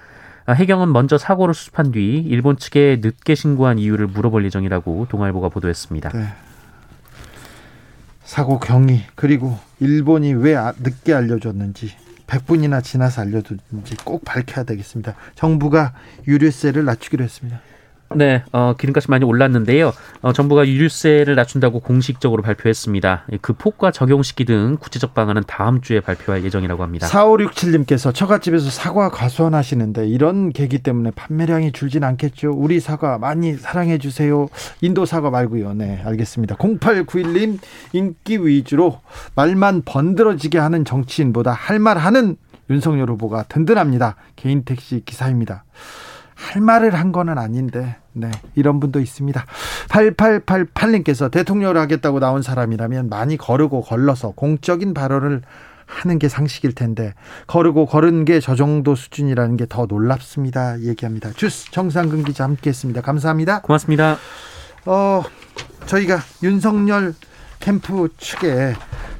아, 0.47 0.53
해경은 0.53 0.91
먼저 0.91 1.19
사고를 1.19 1.53
수습한 1.53 1.91
뒤 1.91 2.23
일본 2.27 2.57
측에 2.57 2.99
늦게 3.03 3.35
신고한 3.35 3.77
이유를 3.77 4.07
물어볼 4.07 4.43
예정이라고 4.45 5.05
동아일보가 5.07 5.49
보도했습니다. 5.49 6.09
네. 6.09 6.29
사고 8.29 8.59
경위 8.59 9.01
그리고 9.15 9.57
일본이 9.79 10.33
왜 10.35 10.55
아, 10.55 10.71
늦게 10.77 11.15
알려줬는지 11.15 11.91
100분이나 12.27 12.83
지나서 12.83 13.21
알려줬는지 13.23 13.95
꼭 14.05 14.23
밝혀야 14.23 14.65
되겠습니다. 14.65 15.15
정부가 15.33 15.95
유류세를 16.27 16.85
낮추기로 16.85 17.23
했습니다. 17.23 17.59
네, 18.15 18.43
어, 18.51 18.73
기름값이 18.77 19.09
많이 19.09 19.25
올랐는데요. 19.25 19.91
어, 20.21 20.33
정부가 20.33 20.67
유류세를 20.67 21.35
낮춘다고 21.35 21.79
공식적으로 21.79 22.41
발표했습니다. 22.43 23.25
그 23.41 23.53
폭과 23.53 23.91
적용시기 23.91 24.45
등 24.45 24.77
구체적 24.79 25.13
방안은 25.13 25.43
다음 25.47 25.81
주에 25.81 25.99
발표할 25.99 26.43
예정이라고 26.43 26.83
합니다. 26.83 27.07
4567님께서 27.07 28.13
처갓집에서 28.13 28.69
사과 28.69 29.09
과수원하시는데 29.09 30.07
이런 30.07 30.51
계기 30.51 30.79
때문에 30.79 31.11
판매량이 31.11 31.71
줄진 31.71 32.03
않겠죠. 32.03 32.51
우리 32.55 32.79
사과 32.79 33.17
많이 33.17 33.55
사랑해 33.55 33.97
주세요. 33.97 34.47
인도 34.81 35.05
사과 35.05 35.29
말고요. 35.29 35.73
네, 35.73 36.01
알겠습니다. 36.05 36.55
0891님 36.57 37.59
인기 37.93 38.45
위주로 38.45 38.99
말만 39.35 39.83
번들어지게 39.85 40.57
하는 40.59 40.85
정치인보다 40.85 41.51
할 41.51 41.79
말 41.79 41.97
하는 41.97 42.35
윤석열 42.69 43.09
후보가 43.11 43.43
든든합니다. 43.43 44.15
개인 44.35 44.63
택시 44.65 45.01
기사입니다. 45.05 45.63
할 46.39 46.61
말을 46.61 46.95
한 46.95 47.11
거는 47.11 47.37
아닌데, 47.37 47.97
네, 48.13 48.31
이런 48.55 48.79
분도 48.79 48.99
있습니다. 48.99 49.45
8888님께서 49.89 51.29
대통령을 51.29 51.77
하겠다고 51.77 52.19
나온 52.19 52.41
사람이라면 52.41 53.09
많이 53.09 53.35
거르고 53.37 53.81
걸러서 53.81 54.31
공적인 54.31 54.93
발언을 54.93 55.41
하는 55.85 56.19
게 56.19 56.29
상식일 56.29 56.73
텐데, 56.73 57.13
거르고 57.47 57.85
걸은 57.87 58.23
게 58.25 58.39
저 58.39 58.55
정도 58.55 58.95
수준이라는 58.95 59.57
게 59.57 59.65
더 59.67 59.85
놀랍습니다. 59.85 60.81
얘기합니다. 60.81 61.31
주스 61.35 61.71
정상근 61.71 62.23
기자 62.23 62.43
함께 62.45 62.69
했습니다. 62.69 63.01
감사합니다. 63.01 63.61
고맙습니다. 63.61 64.17
어, 64.85 65.23
저희가 65.87 66.19
윤석열 66.43 67.13
캠프 67.59 68.09
측에 68.17 68.73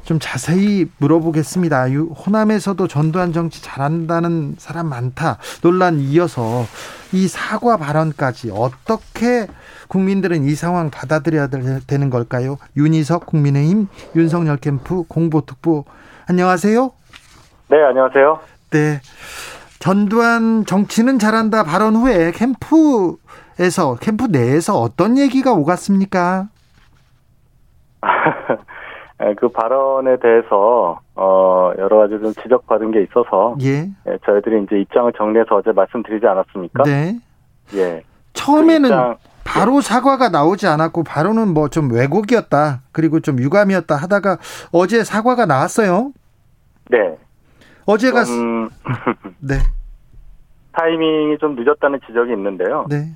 좀 0.04 0.18
자세히 0.20 0.90
물어보겠습니다. 0.98 1.88
호남에서도 1.90 2.88
전두환 2.88 3.32
정치 3.34 3.62
잘한다는 3.62 4.56
사람 4.58 4.88
많다. 4.88 5.38
논란 5.62 6.00
이어서 6.00 6.66
이 7.12 7.28
사과 7.28 7.78
발언까지 7.78 8.52
어떻게 8.54 9.48
국민들은 9.88 10.46
이 10.46 10.56
상황 10.56 10.90
받아들여야 10.90 11.50
되는 11.86 12.10
걸까요? 12.10 12.58
윤희석 12.78 13.26
국민의힘 13.26 13.88
윤석열 14.16 14.58
캠프 14.58 15.04
공보특보 15.04 15.86
안녕하세요. 16.28 16.92
네, 17.70 17.78
안녕하세요. 17.84 18.40
네. 18.72 19.02
전두환 19.80 20.66
정치는 20.66 21.20
잘한다 21.20 21.64
발언 21.64 21.96
후에 21.96 22.32
캠프에서 22.32 23.96
캠프 24.00 24.26
내에서 24.26 24.80
어떤 24.80 25.18
얘기가 25.18 25.54
오갔습니까? 25.54 26.50
예, 29.22 29.34
그 29.36 29.50
발언에 29.50 30.18
대해서 30.20 31.00
어 31.16 31.72
여러 31.78 31.98
가지 31.98 32.20
좀 32.20 32.34
지적받은 32.42 32.92
게 32.92 33.04
있어서 33.04 33.56
예. 33.62 33.90
예 34.08 34.18
저희들이 34.26 34.64
이제 34.64 34.80
입장을 34.80 35.12
정리해서 35.14 35.56
어제 35.56 35.72
말씀드리지 35.72 36.26
않았습니까? 36.26 36.84
네. 36.84 37.20
예. 37.76 38.02
처음에는 38.34 38.82
그 38.82 38.88
입장, 38.88 39.18
바로 39.44 39.78
예. 39.78 39.82
사과가 39.82 40.30
나오지 40.30 40.68
않았고 40.68 41.04
바로는 41.04 41.54
뭐 41.54 41.68
좀 41.70 41.92
왜곡이었다 41.92 42.82
그리고 42.94 43.20
좀 43.20 43.40
유감이었다 43.40 43.96
하다가 43.96 44.38
어제 44.72 45.04
사과가 45.04 45.46
나왔어요. 45.46 46.14
네. 46.90 47.18
어제가 47.86 48.24
좀, 48.24 48.70
네. 49.42 49.56
타이밍이 50.72 51.38
좀 51.40 51.56
늦었다는 51.56 52.00
지적이 52.08 52.34
있는데요. 52.34 52.86
네. 52.90 53.12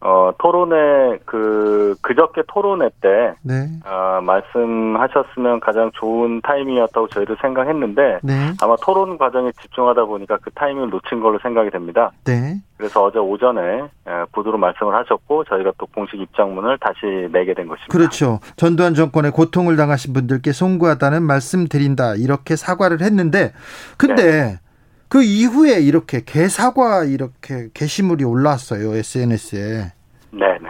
어, 0.00 0.30
토론회, 0.38 1.18
그, 1.24 1.96
그저께 2.02 2.42
토론회 2.46 2.88
때, 3.00 3.34
네. 3.42 3.68
어, 3.84 4.20
말씀하셨으면 4.20 5.58
가장 5.58 5.90
좋은 5.94 6.40
타이밍이었다고 6.42 7.08
저희도 7.08 7.36
생각했는데, 7.40 8.20
네. 8.22 8.52
아마 8.62 8.76
토론 8.76 9.18
과정에 9.18 9.50
집중하다 9.60 10.04
보니까 10.04 10.38
그 10.40 10.50
타이밍을 10.52 10.90
놓친 10.90 11.20
걸로 11.20 11.40
생각이 11.40 11.70
됩니다. 11.70 12.12
네. 12.24 12.60
그래서 12.76 13.02
어제 13.02 13.18
오전에 13.18 13.88
구두로 14.30 14.56
말씀을 14.56 14.94
하셨고, 14.94 15.42
저희가 15.44 15.72
또 15.78 15.86
공식 15.86 16.20
입장문을 16.20 16.78
다시 16.78 17.28
내게 17.32 17.52
된 17.52 17.66
것입니다. 17.66 17.92
그렇죠. 17.92 18.38
전두환 18.56 18.94
정권의 18.94 19.32
고통을 19.32 19.76
당하신 19.76 20.12
분들께 20.12 20.52
송구하다는 20.52 21.24
말씀 21.24 21.66
드린다. 21.66 22.14
이렇게 22.14 22.54
사과를 22.54 23.00
했는데, 23.00 23.52
근데, 23.96 24.24
네. 24.24 24.58
그 25.08 25.22
이후에 25.22 25.80
이렇게 25.80 26.22
개사과 26.24 27.04
이렇게 27.04 27.68
게시물이 27.74 28.24
올라왔어요 28.24 28.94
SNS에. 28.94 29.92
네네. 30.30 30.68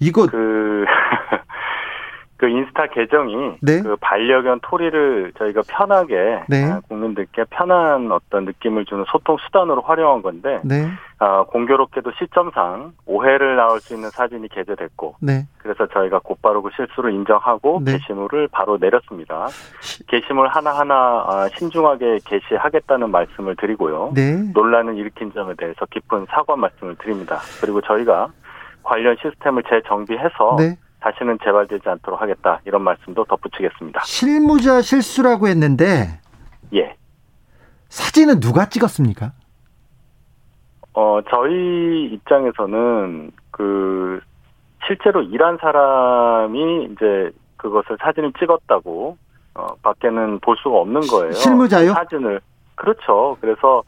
이거 0.00 0.26
그, 0.26 0.84
그 2.44 2.48
인스타 2.50 2.88
계정이 2.88 3.56
네? 3.62 3.80
그 3.80 3.96
반려견 4.02 4.60
토리를 4.62 5.32
저희가 5.38 5.62
편하게 5.66 6.42
네. 6.46 6.70
아, 6.70 6.80
국민들께 6.86 7.44
편한 7.48 8.12
어떤 8.12 8.44
느낌을 8.44 8.84
주는 8.84 9.02
소통 9.08 9.38
수단으로 9.38 9.80
활용한 9.80 10.20
건데 10.20 10.60
네. 10.62 10.86
아, 11.20 11.44
공교롭게도 11.44 12.12
시점상 12.18 12.92
오해를 13.06 13.56
낳을 13.56 13.80
수 13.80 13.94
있는 13.94 14.10
사진이 14.10 14.48
게재됐고 14.48 15.16
네. 15.20 15.46
그래서 15.56 15.86
저희가 15.86 16.18
곧바로 16.18 16.60
그 16.60 16.68
실수를 16.76 17.14
인정하고 17.14 17.80
네. 17.82 17.92
게시물을 17.92 18.48
바로 18.52 18.76
내렸습니다. 18.78 19.46
게시물 20.06 20.48
하나하나 20.48 21.24
아, 21.26 21.48
신중하게 21.56 22.18
게시하겠다는 22.26 23.10
말씀을 23.10 23.56
드리고요. 23.56 24.12
네. 24.14 24.50
논란을 24.52 24.98
일으킨 24.98 25.32
점에 25.32 25.54
대해서 25.56 25.86
깊은 25.86 26.26
사과 26.28 26.56
말씀을 26.56 26.96
드립니다. 26.96 27.38
그리고 27.62 27.80
저희가 27.80 28.28
관련 28.82 29.16
시스템을 29.22 29.62
재정비해서 29.62 30.56
네. 30.58 30.76
다시는 31.04 31.38
재발되지 31.44 31.86
않도록 31.86 32.20
하겠다 32.22 32.60
이런 32.64 32.82
말씀도 32.82 33.24
덧붙이겠습니다. 33.24 34.00
실무자 34.04 34.80
실수라고 34.80 35.48
했는데 35.48 36.18
예. 36.72 36.96
사진은 37.90 38.40
누가 38.40 38.70
찍었습니까? 38.70 39.32
어 40.94 41.20
저희 41.28 42.06
입장에서는 42.06 43.32
그 43.50 44.20
실제로 44.86 45.22
일한 45.22 45.58
사람이 45.60 46.88
이제 46.92 47.30
그것을 47.58 47.98
사진을 48.00 48.32
찍었다고 48.38 49.18
어 49.56 49.66
밖에는 49.82 50.40
볼 50.40 50.56
수가 50.62 50.78
없는 50.78 51.02
거예요. 51.02 51.32
실무자요? 51.32 51.92
사진을 51.92 52.40
그렇죠. 52.76 53.36
그래서 53.42 53.82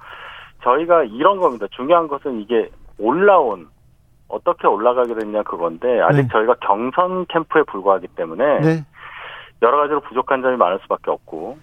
저희가 0.63 1.05
이런 1.05 1.41
겁니다. 1.41 1.67
중요한 1.71 2.09
것은 2.09 2.41
이게 2.41 2.71
올라온 2.99 3.69
어떻게 4.29 4.67
올라가게 4.67 5.15
됐냐 5.15 5.43
그건데 5.45 6.01
아직 6.01 6.23
네. 6.23 6.29
저희가 6.33 6.55
경선 6.61 7.27
캠프에 7.29 7.63
불과하기 7.65 8.09
때문에 8.09 8.61
네. 8.61 8.85
여러 9.63 9.79
가지로 9.79 10.01
부족한 10.01 10.43
점이 10.43 10.57
많을 10.57 10.79
수밖에 10.83 11.11
없고 11.11 11.59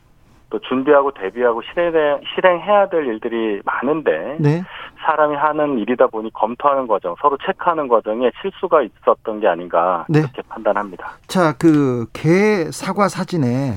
또 0.49 0.59
준비하고 0.59 1.11
대비하고 1.13 1.61
실행 1.73 2.21
실행해야 2.35 2.89
될 2.89 3.05
일들이 3.07 3.61
많은데 3.65 4.37
네. 4.39 4.63
사람이 5.05 5.35
하는 5.35 5.79
일이다 5.79 6.07
보니 6.07 6.31
검토하는 6.33 6.87
과정, 6.87 7.15
서로 7.21 7.37
체크하는 7.45 7.87
과정에 7.87 8.31
실수가 8.41 8.83
있었던 8.83 9.39
게 9.41 9.47
아닌가 9.47 10.05
네. 10.07 10.19
이렇게 10.19 10.41
판단합니다. 10.47 11.13
자, 11.27 11.53
그 11.57 12.05
개 12.13 12.69
사과 12.71 13.09
사진에 13.09 13.73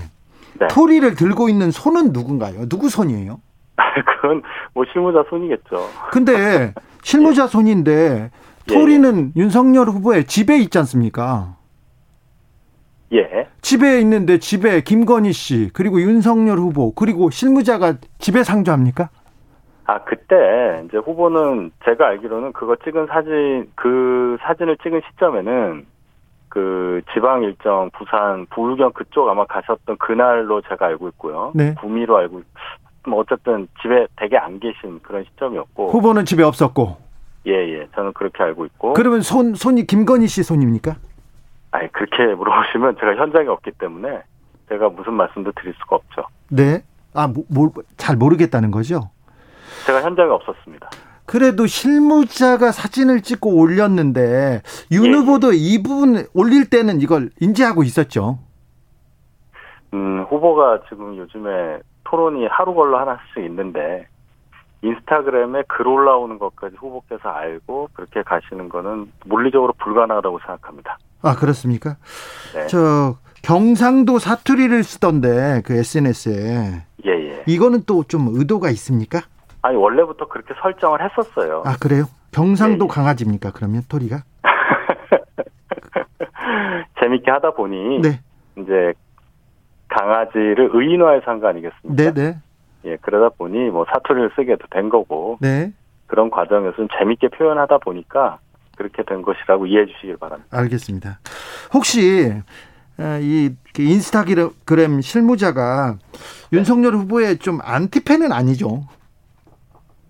네. 0.60 0.66
토리를 0.68 1.14
들고 1.16 1.48
있는 1.48 1.70
손은 1.70 2.12
누군가요? 2.12 2.68
누구 2.68 2.88
손이에요? 2.88 3.40
그건 4.22 4.42
뭐 4.74 4.84
실무자 4.92 5.24
손이겠죠. 5.28 5.76
근데 6.12 6.72
실무자 7.02 7.46
손인데 7.46 8.30
토리는 8.66 9.32
예. 9.36 9.40
윤석열 9.40 9.88
후보의 9.88 10.24
집에 10.24 10.58
있지 10.58 10.78
않습니까? 10.78 11.56
예. 13.12 13.48
집에 13.60 14.00
있는데 14.00 14.38
집에 14.38 14.80
김건희 14.80 15.32
씨 15.32 15.70
그리고 15.72 16.00
윤석열 16.00 16.58
후보 16.58 16.92
그리고 16.94 17.30
실무자가 17.30 17.94
집에 18.18 18.42
상주합니까? 18.42 19.10
아 19.84 20.02
그때 20.02 20.82
이제 20.84 20.96
후보는 20.98 21.70
제가 21.84 22.08
알기로는 22.08 22.52
그거 22.52 22.74
찍은 22.76 23.06
사진 23.06 23.70
그 23.76 24.36
사진을 24.42 24.76
찍은 24.82 25.00
시점에는 25.10 25.86
그 26.48 27.02
지방 27.12 27.42
일정 27.44 27.90
부산 27.90 28.46
부울경 28.46 28.92
그쪽 28.92 29.28
아마 29.28 29.44
가셨던 29.46 29.98
그날로 29.98 30.60
제가 30.62 30.86
알고 30.86 31.08
있고요. 31.08 31.52
네. 31.54 31.74
구미로 31.74 32.16
알고 32.16 32.42
뭐 33.06 33.20
어쨌든 33.20 33.68
집에 33.80 34.06
되게 34.16 34.36
안 34.36 34.58
계신 34.58 34.98
그런 35.02 35.24
시점이었고 35.24 35.90
후보는 35.90 36.24
집에 36.24 36.42
없었고 36.42 37.05
예예 37.46 37.80
예. 37.80 37.88
저는 37.94 38.12
그렇게 38.12 38.42
알고 38.42 38.66
있고 38.66 38.92
그러면 38.94 39.20
손 39.20 39.54
손이 39.54 39.86
김건희 39.86 40.26
씨 40.26 40.42
손입니까? 40.42 40.96
아니 41.70 41.90
그렇게 41.92 42.24
물어보시면 42.34 42.96
제가 42.98 43.16
현장에 43.16 43.48
없기 43.48 43.72
때문에 43.72 44.22
제가 44.68 44.88
무슨 44.88 45.14
말씀도 45.14 45.52
드릴 45.52 45.74
수가 45.74 45.96
없죠. 45.96 46.24
네. 46.48 46.82
아, 47.14 47.28
뭐, 47.28 47.70
잘 47.96 48.16
모르겠다는 48.16 48.70
거죠? 48.70 49.10
제가 49.86 50.02
현장에 50.02 50.30
없었습니다. 50.30 50.90
그래도 51.24 51.66
실무자가 51.66 52.72
사진을 52.72 53.22
찍고 53.22 53.58
올렸는데 53.58 54.62
윤 54.92 55.06
예. 55.06 55.12
후보도 55.12 55.52
이 55.52 55.82
부분 55.82 56.26
올릴 56.34 56.68
때는 56.70 57.00
이걸 57.00 57.30
인지하고 57.40 57.82
있었죠. 57.82 58.38
음, 59.94 60.24
후보가 60.28 60.82
지금 60.88 61.16
요즘에 61.16 61.80
토론이 62.04 62.46
하루 62.46 62.74
걸러 62.74 63.00
하나씩 63.00 63.38
있는데 63.38 64.06
인스타그램에 64.86 65.62
글 65.68 65.88
올라오는 65.88 66.38
것까지 66.38 66.76
후보께서 66.78 67.28
알고 67.28 67.90
그렇게 67.92 68.22
가시는 68.22 68.68
거는 68.68 69.10
물리적으로 69.26 69.72
불가능하다고 69.78 70.38
생각합니다. 70.40 70.98
아 71.22 71.34
그렇습니까? 71.36 71.96
네. 72.54 72.66
저 72.68 73.16
경상도 73.42 74.18
사투리를 74.18 74.82
쓰던데 74.84 75.62
그 75.64 75.74
SNS에 75.74 76.82
예예. 77.04 77.30
예. 77.38 77.42
이거는 77.46 77.82
또 77.86 78.04
좀 78.04 78.28
의도가 78.32 78.70
있습니까? 78.70 79.20
아니 79.62 79.76
원래부터 79.76 80.28
그렇게 80.28 80.54
설정을 80.60 81.00
했었어요. 81.02 81.62
아 81.66 81.76
그래요? 81.80 82.04
경상도 82.32 82.84
예, 82.84 82.88
예. 82.88 82.92
강아지입니까? 82.94 83.50
그러면 83.54 83.82
토리가? 83.88 84.22
재밌게 87.00 87.30
하다 87.30 87.52
보니 87.52 88.00
네. 88.00 88.20
이제 88.58 88.92
강아지를 89.88 90.70
의인화해서 90.72 91.30
한 91.30 91.40
거 91.40 91.48
아니겠습니까? 91.48 92.12
네네. 92.12 92.36
네. 92.86 92.92
예, 92.92 92.96
그러다 93.00 93.34
보니 93.36 93.70
뭐 93.70 93.84
사투리를 93.92 94.30
쓰게도 94.36 94.68
된 94.70 94.88
거고. 94.88 95.38
네. 95.40 95.72
그런 96.06 96.30
과정에서는 96.30 96.88
재밌게 96.98 97.28
표현하다 97.28 97.78
보니까 97.78 98.38
그렇게 98.76 99.02
된 99.02 99.22
것이라고 99.22 99.66
이해해 99.66 99.86
주시길 99.86 100.18
바랍니다. 100.18 100.56
알겠습니다. 100.56 101.18
혹시 101.74 102.32
이그 102.98 103.82
인스타그램 103.82 105.00
실무자가 105.00 105.96
네. 106.12 106.58
윤석열 106.58 106.94
후보의 106.94 107.38
좀 107.38 107.58
안티팬은 107.60 108.30
아니죠? 108.32 108.86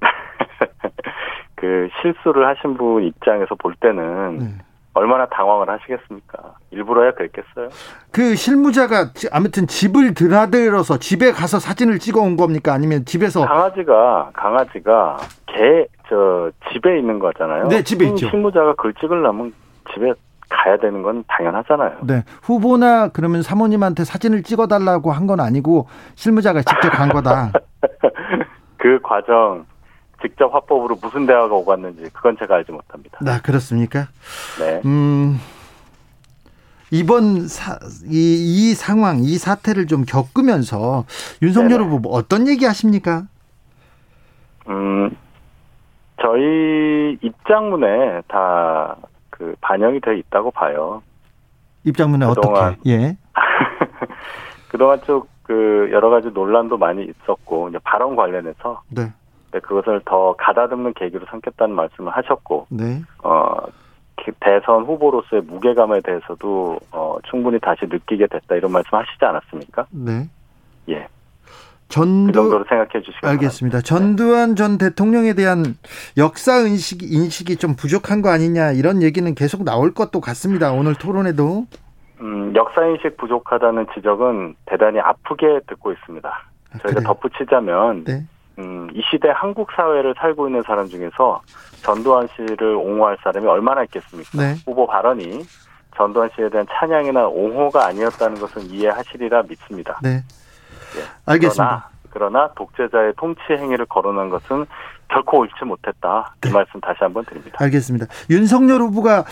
그 1.57 1.89
실수를 2.03 2.47
하신 2.47 2.77
분 2.77 3.05
입장에서 3.05 3.55
볼 3.55 3.75
때는 3.81 4.39
네. 4.39 4.59
얼마나 4.97 5.27
당황을 5.27 5.69
하시겠습니까? 5.69 6.55
일부러야 6.71 7.13
그랬겠어요? 7.13 7.69
그 8.11 8.35
실무자가 8.35 9.11
아무튼 9.31 9.67
집을 9.67 10.15
드나들어서 10.15 10.99
집에 10.99 11.33
가서 11.33 11.59
사진을 11.59 11.99
찍어 11.99 12.21
온 12.23 12.37
겁니까? 12.37 12.73
아니면 12.73 13.05
집에서 13.05 13.47
강아지가 13.47 14.31
강아지가 14.35 15.19
개 15.47 15.87
저 16.09 16.53
집에 16.73 17.01
있는 17.01 17.19
거잖아요. 17.19 17.67
네, 17.67 17.83
집에 17.83 18.07
있죠. 18.07 18.29
실무자가 18.31 18.77
글 18.77 18.95
찍으려면 18.95 19.53
집에 19.93 20.13
가야 20.49 20.77
되는 20.77 21.03
건 21.03 21.25
당연하잖아요. 21.27 21.97
네. 22.05 22.23
후보나 22.43 23.09
그러면 23.09 23.43
사모님한테 23.43 24.05
사진을 24.05 24.45
찍어 24.45 24.69
달라고 24.69 25.11
한 25.11 25.27
건 25.27 25.41
아니고 25.41 25.89
실무자가 26.15 26.61
직접 26.63 26.91
간 26.91 27.09
거다. 27.09 27.51
그 28.79 29.01
과정 29.03 29.67
직접 30.23 30.53
화법으로 30.55 30.97
무슨 31.01 31.27
대화가 31.27 31.55
오갔는지 31.55 32.11
그건 32.13 32.37
제가 32.39 32.57
알지 32.57 32.73
못합니다. 32.73 33.19
네, 33.21 33.39
그렇습니까? 33.43 34.09
네. 34.59 34.81
음, 34.85 35.39
이번 36.91 37.49
사, 37.49 37.79
이, 38.07 38.71
이 38.71 38.75
상황, 38.75 39.19
이 39.21 39.37
사태를 39.37 39.87
좀 39.87 40.05
겪으면서 40.05 41.05
윤석열 41.43 41.83
후보 41.83 41.99
뭐 41.99 42.13
어떤 42.13 42.49
얘기 42.49 42.65
하십니까? 42.65 43.25
음, 44.69 45.17
저희 46.21 47.19
입장문에 47.23 48.23
다 48.29 48.97
그 49.37 49.55
반영이 49.61 50.01
되어 50.01 50.15
있다고 50.15 50.51
봐요. 50.51 51.03
입장문에 51.85 52.25
어떻게? 52.25 52.79
예. 52.87 53.19
그동안 54.69 54.99
쭉 55.03 55.29
그 55.47 55.89
여러 55.93 56.11
가지 56.11 56.29
논란도 56.31 56.77
많이 56.77 57.05
있었고 57.05 57.69
이제 57.69 57.79
발언 57.85 58.17
관련해서 58.17 58.83
네. 58.89 59.13
네, 59.57 59.61
그것을 59.61 60.03
더 60.05 60.35
가다듬는 60.37 60.93
계기로 60.95 61.25
삼겠다는 61.31 61.75
말씀을 61.75 62.13
하셨고, 62.15 62.67
네. 62.69 63.01
어, 63.23 63.57
대선 64.41 64.85
후보로서의 64.85 65.43
무게감에 65.43 66.01
대해서도 66.03 66.79
어, 66.93 67.17
충분히 67.25 67.59
다시 67.59 67.87
느끼게 67.87 68.27
됐다 68.27 68.57
이런 68.57 68.73
말씀 68.73 68.91
하시지 68.93 69.25
않았습니까? 69.25 69.87
네. 69.91 70.29
예. 70.91 71.07
전두 71.89 72.27
그 72.27 72.33
정도로 72.33 72.65
생각해 72.69 73.01
주시기 73.03 73.25
알겠습니다. 73.25 73.79
바랍니다. 73.79 73.81
전두환 73.81 74.57
전 74.57 74.77
대통령에 74.77 75.35
대한 75.35 75.77
역사 76.19 76.59
인식 76.59 77.03
인식이 77.03 77.57
좀 77.57 77.77
부족한 77.77 78.23
거 78.23 78.31
아니냐 78.31 78.73
이런 78.73 79.03
얘기는 79.03 79.33
계속 79.35 79.63
나올 79.63 79.95
것도 79.95 80.21
같습니다. 80.21 80.73
오늘 80.73 80.95
토론에도. 80.97 81.67
음, 82.21 82.53
역사 82.57 82.85
인식 82.87 83.17
부족하다는 83.17 83.87
지적은 83.95 84.57
대단히 84.67 84.99
아프게 84.99 85.61
듣고 85.69 85.93
있습니다. 85.93 86.29
아, 86.29 86.79
저희가 86.79 87.01
그래요? 87.01 87.07
덧붙이자면 87.07 88.05
네. 88.05 88.25
음, 88.59 88.89
이 88.95 89.03
시대 89.11 89.29
한국 89.29 89.71
사회를 89.73 90.15
살고 90.19 90.49
있는 90.49 90.63
사람 90.63 90.87
중에서 90.87 91.43
전두환 91.83 92.29
씨를 92.35 92.75
옹호할 92.75 93.19
사람이 93.23 93.47
얼마나 93.47 93.83
있겠습니까? 93.85 94.31
네. 94.39 94.55
후보 94.67 94.87
발언이 94.87 95.45
전두환 95.97 96.31
씨에 96.35 96.49
대한 96.49 96.67
찬양이나 96.71 97.27
옹호가 97.29 97.87
아니었다는 97.87 98.41
것은 98.41 98.63
이해하시리라 98.71 99.43
믿습니다. 99.49 99.99
네. 100.03 100.23
예. 100.97 101.03
알겠습니다. 101.27 101.91
그러나, 102.11 102.39
그러나, 102.39 102.53
독재자의 102.55 103.15
통치 103.17 103.41
행위를 103.51 103.87
거론한 103.87 104.31
것은 104.31 104.67
결코 105.09 105.39
옳지 105.41 105.65
못했다. 105.65 106.35
이 106.45 106.49
네. 106.49 106.53
말씀 106.53 106.81
다시 106.81 106.99
한번 107.01 107.25
드립니다. 107.25 107.59
알겠습니다. 107.61 108.07
윤석열 108.31 108.81
후보가 108.81 109.25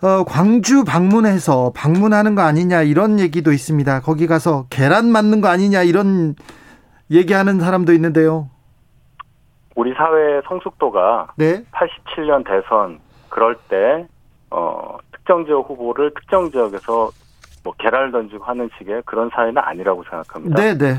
어, 0.00 0.24
광주 0.24 0.84
방문해서 0.84 1.72
방문하는 1.74 2.36
거 2.36 2.42
아니냐 2.42 2.82
이런 2.82 3.18
얘기도 3.18 3.52
있습니다. 3.52 4.00
거기 4.02 4.26
가서 4.28 4.66
계란 4.70 5.10
맞는 5.10 5.40
거 5.40 5.48
아니냐 5.48 5.82
이런 5.82 6.36
얘기하는 7.10 7.58
사람도 7.58 7.92
있는데요. 7.94 8.48
우리 9.78 9.94
사회의 9.94 10.42
성숙도가 10.48 11.28
네? 11.36 11.62
87년 11.70 12.44
대선 12.44 12.98
그럴 13.28 13.54
때 13.68 14.08
어, 14.50 14.98
특정 15.12 15.44
지역 15.44 15.70
후보를 15.70 16.12
특정 16.14 16.50
지역에서 16.50 17.10
뭐 17.62 17.72
개랄 17.78 18.10
던지고 18.10 18.42
하는 18.42 18.68
식의 18.76 19.02
그런 19.06 19.30
사회는 19.32 19.58
아니라고 19.58 20.02
생각합니다. 20.02 20.60
네, 20.60 20.76
네. 20.76 20.94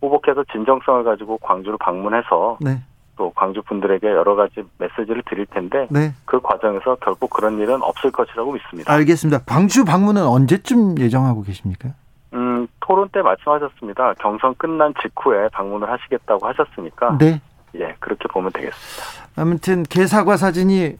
후보께서 0.00 0.44
진정성을 0.52 1.02
가지고 1.02 1.38
광주를 1.38 1.78
방문해서 1.78 2.58
네. 2.60 2.80
또 3.16 3.32
광주 3.34 3.60
분들에게 3.62 4.06
여러 4.06 4.36
가지 4.36 4.62
메시지를 4.78 5.24
드릴 5.28 5.46
텐데 5.46 5.88
네. 5.90 6.12
그 6.26 6.40
과정에서 6.40 6.94
결국 7.02 7.30
그런 7.30 7.58
일은 7.58 7.82
없을 7.82 8.12
것이라고 8.12 8.52
믿습니다. 8.52 8.92
알겠습니다. 8.92 9.42
광주 9.46 9.84
방문은 9.84 10.24
언제쯤 10.24 10.96
예정하고 10.96 11.42
계십니까? 11.42 11.88
음, 12.34 12.68
토론 12.78 13.08
때 13.08 13.20
말씀하셨습니다. 13.20 14.14
경선 14.20 14.54
끝난 14.54 14.94
직후에 15.02 15.48
방문을 15.48 15.90
하시겠다고 15.90 16.46
하셨으니까 16.46 17.18
네. 17.18 17.40
예, 17.76 17.94
그렇게 18.00 18.28
보면 18.28 18.52
되겠습니다. 18.52 19.30
아무튼 19.36 19.82
개사과 19.84 20.36
사진이 20.36 20.96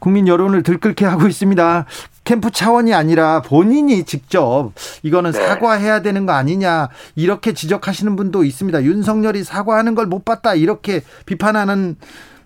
국민 0.00 0.28
여론을 0.28 0.62
들끓게 0.62 1.04
하고 1.04 1.26
있습니다. 1.26 1.86
캠프 2.24 2.50
차원이 2.50 2.92
아니라 2.92 3.40
본인이 3.40 4.04
직접 4.04 4.72
이거는 5.02 5.30
네. 5.32 5.46
사과해야 5.46 6.02
되는 6.02 6.26
거 6.26 6.32
아니냐 6.32 6.88
이렇게 7.14 7.52
지적하시는 7.52 8.16
분도 8.16 8.42
있습니다. 8.44 8.82
윤석열이 8.82 9.44
사과하는 9.44 9.94
걸 9.94 10.06
못 10.06 10.24
봤다 10.24 10.54
이렇게 10.54 11.02
비판하는 11.24 11.96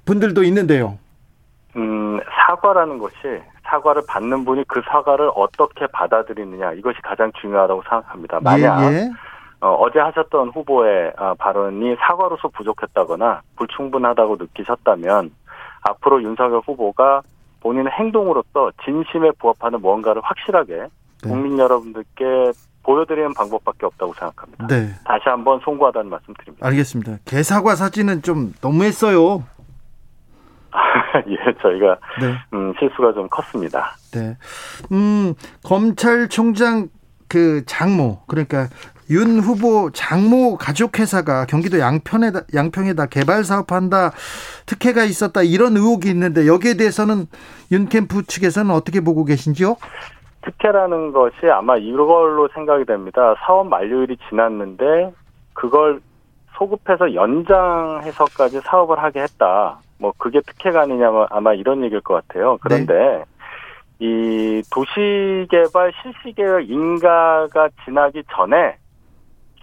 분들도 0.04 0.42
있는데요. 0.44 0.98
음, 1.76 2.20
사과라는 2.46 2.98
것이 2.98 3.14
사과를 3.64 4.02
받는 4.08 4.44
분이 4.44 4.64
그 4.68 4.82
사과를 4.90 5.30
어떻게 5.34 5.86
받아들이느냐 5.92 6.72
이것이 6.72 6.98
가장 7.02 7.30
중요하다고 7.40 7.82
생각합니다. 7.88 8.40
만약 8.42 8.92
예, 8.92 8.96
예. 8.96 9.10
어, 9.60 9.90
제 9.92 9.98
하셨던 9.98 10.50
후보의 10.50 11.12
어, 11.18 11.34
발언이 11.34 11.96
사과로서 11.96 12.48
부족했다거나 12.48 13.42
불충분하다고 13.56 14.36
느끼셨다면 14.40 15.30
앞으로 15.82 16.22
윤석열 16.22 16.60
후보가 16.66 17.22
본인의 17.60 17.92
행동으로서 17.92 18.72
진심에 18.84 19.30
부합하는 19.38 19.80
무언가를 19.80 20.22
확실하게 20.24 20.86
네. 21.22 21.28
국민 21.28 21.58
여러분들께 21.58 22.52
보여드리는 22.82 23.34
방법밖에 23.34 23.84
없다고 23.86 24.14
생각합니다. 24.14 24.66
네. 24.66 24.88
다시 25.04 25.24
한번 25.26 25.60
송구하다는 25.60 26.10
말씀 26.10 26.32
드립니다. 26.34 26.66
알겠습니다. 26.66 27.18
개사과 27.26 27.74
사진은 27.74 28.22
좀 28.22 28.54
너무했어요. 28.62 29.44
예, 31.28 31.52
저희가 31.60 31.98
네. 32.20 32.34
음, 32.54 32.72
실수가 32.78 33.12
좀 33.12 33.28
컸습니다. 33.28 33.96
네. 34.12 34.36
음, 34.92 35.34
검찰총장 35.64 36.88
그 37.28 37.64
장모 37.66 38.22
그러니까 38.26 38.68
윤 39.10 39.40
후보 39.40 39.90
장모 39.90 40.56
가족회사가 40.56 41.46
경기도 41.46 41.80
양편에다 41.80 42.42
양평에다 42.54 43.06
개발 43.06 43.42
사업한다 43.42 44.12
특혜가 44.66 45.02
있었다 45.02 45.42
이런 45.42 45.76
의혹이 45.76 46.08
있는데 46.10 46.46
여기에 46.46 46.74
대해서는 46.74 47.26
윤 47.72 47.88
캠프 47.88 48.24
측에서는 48.24 48.70
어떻게 48.72 49.00
보고 49.00 49.24
계신지요? 49.24 49.76
특혜라는 50.42 51.12
것이 51.12 51.46
아마 51.52 51.76
이걸로 51.76 52.48
생각이 52.54 52.84
됩니다. 52.84 53.34
사업 53.44 53.66
만료일이 53.66 54.16
지났는데 54.28 55.12
그걸 55.52 56.00
소급해서 56.56 57.14
연장해서까지 57.14 58.60
사업을 58.60 58.98
하게 59.02 59.22
했다. 59.22 59.80
뭐 59.98 60.12
그게 60.16 60.40
특혜가 60.40 60.82
아니냐면 60.82 61.26
아마 61.30 61.52
이런 61.52 61.82
얘기일 61.84 62.00
것 62.00 62.14
같아요. 62.14 62.58
그런데 62.62 62.94
네. 62.94 63.24
이 63.98 64.62
도시개발 64.72 65.92
실시계획 66.02 66.70
인가가 66.70 67.68
지나기 67.84 68.22
전에 68.34 68.76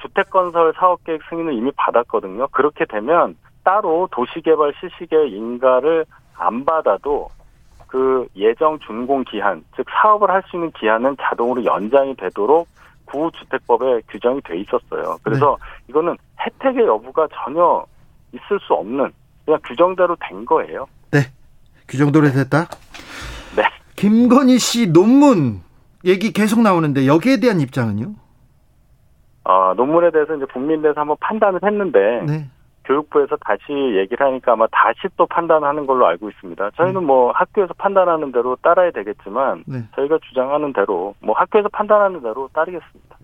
주택건설 0.02 0.74
사업계획 0.78 1.22
승인을 1.30 1.54
이미 1.54 1.72
받았거든요. 1.76 2.48
그렇게 2.50 2.86
되면 2.86 3.36
따로 3.64 4.08
도시개발 4.12 4.74
실시계획 4.80 5.34
인가를 5.34 6.06
안 6.36 6.64
받아도 6.66 7.30
그 7.88 8.28
예정 8.36 8.80
준공 8.80 9.24
기한, 9.24 9.64
즉 9.76 9.86
사업을 9.90 10.30
할 10.30 10.44
수 10.50 10.58
있는 10.58 10.72
기한은 10.72 11.16
자동으로 11.22 11.64
연장이 11.66 12.16
되도록 12.16 12.68
구주택법에 13.06 14.02
규정이 14.10 14.42
돼 14.42 14.58
있었어요. 14.60 15.18
그래서 15.24 15.58
네. 15.60 15.84
이거는 15.90 16.18
혜택의 16.40 16.86
여부가 16.86 17.28
전혀 17.34 17.86
있을 18.34 18.60
수 18.60 18.74
없는 18.74 19.12
그냥 19.46 19.60
규정대로 19.66 20.16
된 20.20 20.46
거예요. 20.46 20.86
네. 21.12 21.20
규정대로 21.88 22.30
됐다? 22.30 22.68
네. 23.56 23.64
김건희 23.96 24.60
씨 24.60 24.92
논문 24.92 25.62
얘기 26.04 26.34
계속 26.34 26.62
나오는데 26.62 27.08
여기에 27.08 27.40
대한 27.40 27.62
입장은요? 27.62 28.14
어, 29.48 29.74
논문에 29.76 30.12
대해서 30.12 30.36
이제 30.36 30.46
국민대에서 30.46 31.00
한번 31.00 31.16
판단을 31.22 31.62
했는데 31.64 32.22
네. 32.28 32.50
교육부에서 32.84 33.38
다시 33.38 33.64
얘기를 33.96 34.26
하니까 34.26 34.54
아마 34.54 34.68
다시 34.68 35.08
또 35.16 35.26
판단하는 35.26 35.88
걸로 35.88 36.06
알고 36.06 36.30
있습니다. 36.30 36.72
저희는 36.72 37.06
뭐 37.06 37.32
학교에서 37.32 37.74
판단하는 37.78 38.34
대로 38.34 38.58
따라야 38.62 38.92
되겠지만 38.92 39.64
네. 39.66 39.84
저희가 39.96 40.20
주장하는 40.28 40.74
대로 40.74 41.16
뭐 41.22 41.34
학교에서 41.34 41.70
판단하는 41.70 42.22
대로 42.22 42.50
따르겠습니다. 42.54 43.18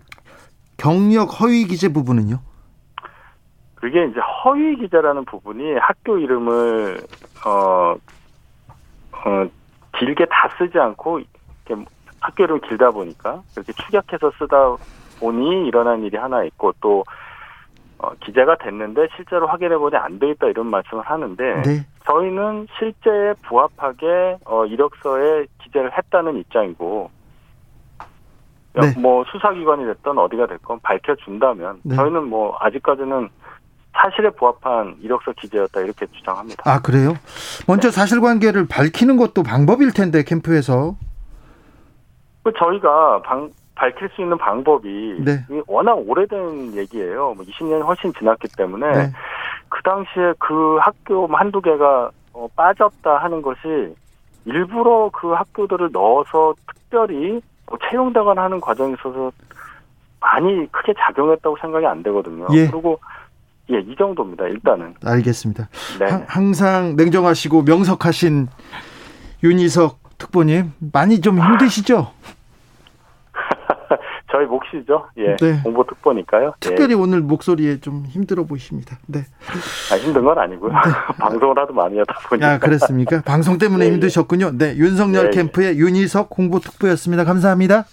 경력 0.78 1.40
허위 1.40 1.64
기재 1.64 1.92
부분은요? 1.92 2.36
그게 3.74 4.06
이제 4.06 4.18
허위 4.44 4.76
기재라는 4.76 5.26
부분이 5.26 5.74
학교 5.74 6.16
이름을 6.16 7.00
어, 7.46 7.94
어 9.12 9.46
길게 9.98 10.24
다 10.30 10.48
쓰지 10.56 10.78
않고 10.78 11.20
이렇게 11.66 11.84
학교 12.18 12.44
이름 12.44 12.60
길다 12.60 12.90
보니까 12.92 13.42
그렇게 13.54 13.74
축약해서 13.74 14.32
쓰다 14.38 14.76
보니 15.20 15.66
일어난 15.66 16.02
일이 16.02 16.16
하나 16.16 16.42
있고 16.44 16.72
또 16.80 17.04
어, 17.98 18.10
기재가 18.20 18.56
됐는데 18.58 19.08
실제로 19.16 19.46
확인해 19.46 19.76
보니 19.76 19.96
안 19.96 20.18
돼 20.18 20.30
있다 20.30 20.48
이런 20.48 20.66
말씀을 20.66 21.02
하는데 21.04 21.62
네. 21.62 21.86
저희는 22.06 22.66
실제에 22.78 23.34
부합하게 23.48 24.38
어, 24.44 24.66
이력서에 24.66 25.46
기재를 25.62 25.96
했다는 25.96 26.36
입장이고 26.38 27.10
네. 28.74 28.92
뭐 29.00 29.24
수사기관이 29.30 29.84
됐던 29.86 30.18
어디가 30.18 30.46
됐건 30.48 30.80
밝혀준다면 30.80 31.80
네. 31.84 31.94
저희는 31.94 32.24
뭐 32.28 32.56
아직까지는 32.60 33.28
사실에 33.92 34.30
부합한 34.30 34.96
이력서 35.00 35.30
기재였다 35.32 35.80
이렇게 35.82 36.06
주장합니다. 36.06 36.68
아 36.68 36.80
그래요? 36.82 37.14
먼저 37.68 37.90
네. 37.90 37.92
사실관계를 37.94 38.66
밝히는 38.68 39.16
것도 39.16 39.44
방법일 39.44 39.92
텐데 39.92 40.24
캠프에서. 40.24 40.96
그 42.42 42.52
저희가 42.58 43.22
방, 43.22 43.48
밝힐 43.74 44.08
수 44.10 44.22
있는 44.22 44.38
방법이 44.38 45.16
네. 45.24 45.44
워낙 45.66 45.94
오래된 45.94 46.76
얘기예요. 46.76 47.34
뭐 47.34 47.44
20년이 47.44 47.84
훨씬 47.84 48.12
지났기 48.14 48.48
때문에 48.56 48.92
네. 48.92 49.12
그 49.68 49.82
당시에 49.82 50.34
그 50.38 50.78
학교 50.80 51.26
한두 51.26 51.60
개가 51.60 52.10
어, 52.32 52.48
빠졌다 52.54 53.16
하는 53.16 53.42
것이 53.42 53.94
일부러 54.44 55.10
그 55.12 55.32
학교들을 55.32 55.90
넣어서 55.92 56.54
특별히 56.66 57.40
뭐 57.66 57.78
채용되거나 57.90 58.44
하는 58.44 58.60
과정에 58.60 58.94
있어서 58.94 59.32
많이 60.20 60.70
크게 60.70 60.94
작용했다고 60.98 61.56
생각이 61.60 61.86
안 61.86 62.02
되거든요. 62.02 62.46
예. 62.52 62.68
그리고 62.68 62.98
예, 63.70 63.78
이 63.78 63.96
정도입니다. 63.96 64.46
일단은. 64.46 64.94
알겠습니다. 65.04 65.68
네. 65.98 66.04
하, 66.06 66.22
항상 66.26 66.96
냉정하시고 66.96 67.62
명석하신 67.62 68.48
윤희석 69.42 69.98
특보님 70.18 70.72
많이 70.92 71.20
좀 71.20 71.40
힘드시죠? 71.40 72.12
저희 74.34 74.46
몫이죠. 74.46 75.06
예. 75.18 75.36
네. 75.36 75.60
공보 75.62 75.84
특보니까요. 75.86 76.54
특별히 76.58 76.94
예. 76.94 76.96
오늘 76.96 77.20
목소리에 77.20 77.78
좀 77.78 78.04
힘들어 78.04 78.42
보십니다. 78.44 78.98
네. 79.06 79.20
아, 79.92 79.96
힘든 79.96 80.24
건 80.24 80.36
아니고요. 80.36 80.72
네. 80.72 80.78
방송을 81.20 81.56
하도 81.56 81.72
많이 81.72 81.96
하다 81.98 82.14
보니까. 82.28 82.52
아, 82.54 82.58
그렇습니까? 82.58 83.22
방송 83.22 83.58
때문에 83.58 83.84
예, 83.84 83.88
예. 83.88 83.92
힘드셨군요. 83.92 84.58
네. 84.58 84.76
윤석열 84.76 85.26
예, 85.26 85.28
예. 85.28 85.30
캠프의 85.30 85.78
윤희석 85.78 86.30
공보 86.30 86.58
특보였습니다. 86.58 87.22
감사합니다. 87.22 87.84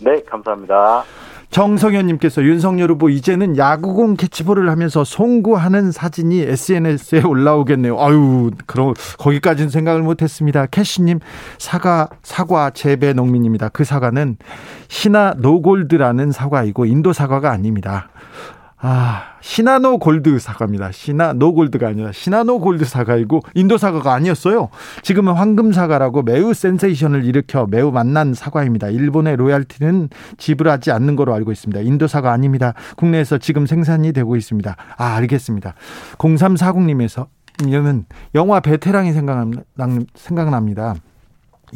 네, 0.00 0.22
감사합니다. 0.24 1.04
정성현님께서 1.50 2.42
윤석열 2.42 2.90
후보 2.90 3.08
이제는 3.08 3.56
야구공 3.56 4.16
캐치볼을 4.16 4.68
하면서 4.68 5.04
송구하는 5.04 5.92
사진이 5.92 6.40
SNS에 6.40 7.22
올라오겠네요. 7.22 7.98
아유, 8.00 8.50
그럼 8.66 8.94
거기까지는 9.18 9.70
생각을 9.70 10.02
못했습니다. 10.02 10.66
캐시님 10.66 11.20
사과 11.58 12.08
사과 12.22 12.70
재배 12.70 13.12
농민입니다. 13.12 13.68
그 13.70 13.84
사과는 13.84 14.36
시나 14.88 15.34
노골드라는 15.38 16.32
사과이고 16.32 16.84
인도 16.84 17.12
사과가 17.12 17.50
아닙니다. 17.50 18.08
아, 18.78 19.36
시나노 19.40 19.98
골드 19.98 20.38
사과입니다. 20.38 20.92
시나노 20.92 21.54
골드가 21.54 21.88
아니라 21.88 22.12
시나노 22.12 22.60
골드 22.60 22.84
사과이고 22.84 23.40
인도 23.54 23.78
사과가 23.78 24.12
아니었어요. 24.12 24.68
지금은 25.02 25.32
황금 25.32 25.72
사과라고 25.72 26.22
매우 26.22 26.52
센세이션을 26.52 27.24
일으켜 27.24 27.66
매우 27.66 27.90
만난 27.90 28.34
사과입니다. 28.34 28.88
일본의 28.88 29.36
로얄티는 29.36 30.10
지불하지 30.36 30.90
않는 30.90 31.16
거로 31.16 31.32
알고 31.34 31.52
있습니다. 31.52 31.80
인도 31.80 32.06
사과 32.06 32.32
아닙니다. 32.32 32.74
국내에서 32.96 33.38
지금 33.38 33.66
생산이 33.66 34.12
되고 34.12 34.36
있습니다. 34.36 34.76
아, 34.98 35.04
알겠습니다. 35.16 35.74
0340님에서 36.18 37.28
는 37.62 38.04
영화 38.34 38.60
베테랑이 38.60 39.12
생각납니다. 39.14 40.94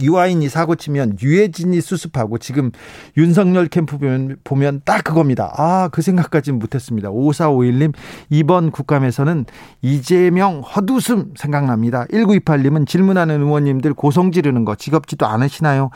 유아인이 0.00 0.48
사고 0.48 0.74
치면 0.74 1.18
유해진이 1.22 1.80
수습하고 1.80 2.38
지금 2.38 2.70
윤석열 3.16 3.68
캠프 3.68 3.98
보면, 3.98 4.36
보면 4.44 4.82
딱 4.84 5.04
그겁니다. 5.04 5.52
아, 5.56 5.88
그 5.92 6.02
생각까지는 6.02 6.58
못했습니다. 6.58 7.10
5451님, 7.10 7.92
이번 8.30 8.70
국감에서는 8.70 9.46
이재명 9.82 10.60
헛웃음 10.60 11.34
생각납니다. 11.36 12.06
1928님은 12.12 12.86
질문하는 12.86 13.40
의원님들 13.42 13.94
고성 13.94 14.32
지르는 14.32 14.64
거 14.64 14.74
지겹지도 14.74 15.26
않으시나요? 15.26 15.90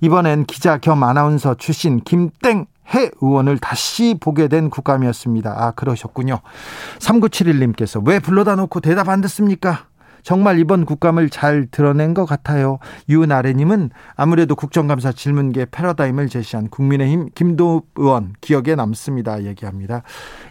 이번엔 0.00 0.44
기자 0.44 0.78
겸 0.78 1.02
아나운서 1.02 1.54
출신 1.54 2.00
김땡 2.00 2.66
해 2.94 3.10
의원을 3.20 3.58
다시 3.58 4.16
보게 4.20 4.48
된 4.48 4.68
국감이었습니다. 4.70 5.54
아, 5.56 5.70
그러셨군요. 5.72 6.40
3971님께서 6.98 8.04
왜 8.04 8.18
불러다 8.18 8.56
놓고 8.56 8.80
대답 8.80 9.08
안 9.08 9.20
듣습니까? 9.20 9.86
정말 10.22 10.58
이번 10.58 10.84
국감을 10.84 11.30
잘 11.30 11.66
드러낸 11.70 12.14
것 12.14 12.26
같아요. 12.26 12.78
유나래님은 13.08 13.90
아무래도 14.14 14.54
국정감사 14.54 15.12
질문계 15.12 15.66
패러다임을 15.70 16.28
제시한 16.28 16.68
국민의힘 16.68 17.30
김도 17.34 17.82
의원 17.96 18.34
기억에 18.40 18.74
남습니다. 18.74 19.44
얘기합니다. 19.44 20.02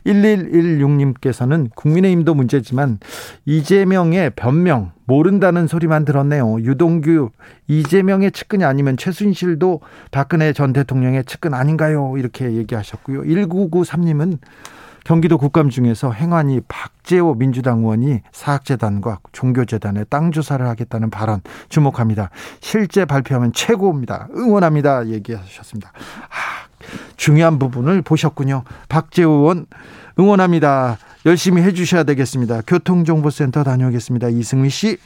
1116님께서는 0.06 1.70
국민의힘도 1.76 2.34
문제지만 2.34 3.00
이재명의 3.46 4.32
변명 4.36 4.92
모른다는 5.06 5.66
소리만 5.66 6.06
들었네요. 6.06 6.60
유동규 6.62 7.32
이재명의 7.68 8.32
측근이 8.32 8.64
아니면 8.64 8.96
최순실도 8.96 9.82
박근혜 10.12 10.54
전 10.54 10.72
대통령의 10.72 11.26
측근 11.26 11.54
아닌가요? 11.56 12.14
이렇게 12.18 12.54
얘기하셨고요. 12.54 13.24
1993님은 13.24 14.38
경기도 15.10 15.40
국감 15.40 15.72
중에서 15.72 16.12
행안위 16.12 16.62
박재호 16.68 17.34
민주당 17.34 17.80
의원이 17.80 18.20
사학재단과 18.32 19.18
종교재단에 19.32 20.04
땅 20.04 20.32
조사를 20.32 20.64
하겠다는 20.64 21.10
발언 21.10 21.42
주목합니다. 21.68 22.30
실제 22.60 23.06
발표하면 23.06 23.52
최고입니다. 23.52 24.28
응원합니다. 24.38 25.08
얘기하셨습니다. 25.08 25.94
아, 25.96 26.68
중요한 27.18 27.58
부분을 27.58 28.04
보셨군요. 28.04 28.66
박재호 28.88 29.32
의원 29.32 29.66
응원합니다. 30.20 31.00
열심히 31.26 31.64
해주셔야 31.64 32.04
되겠습니다. 32.04 32.62
교통정보센터 32.68 33.64
다녀오겠습니다. 33.64 34.30
이승미 34.30 34.70
씨. 34.70 35.00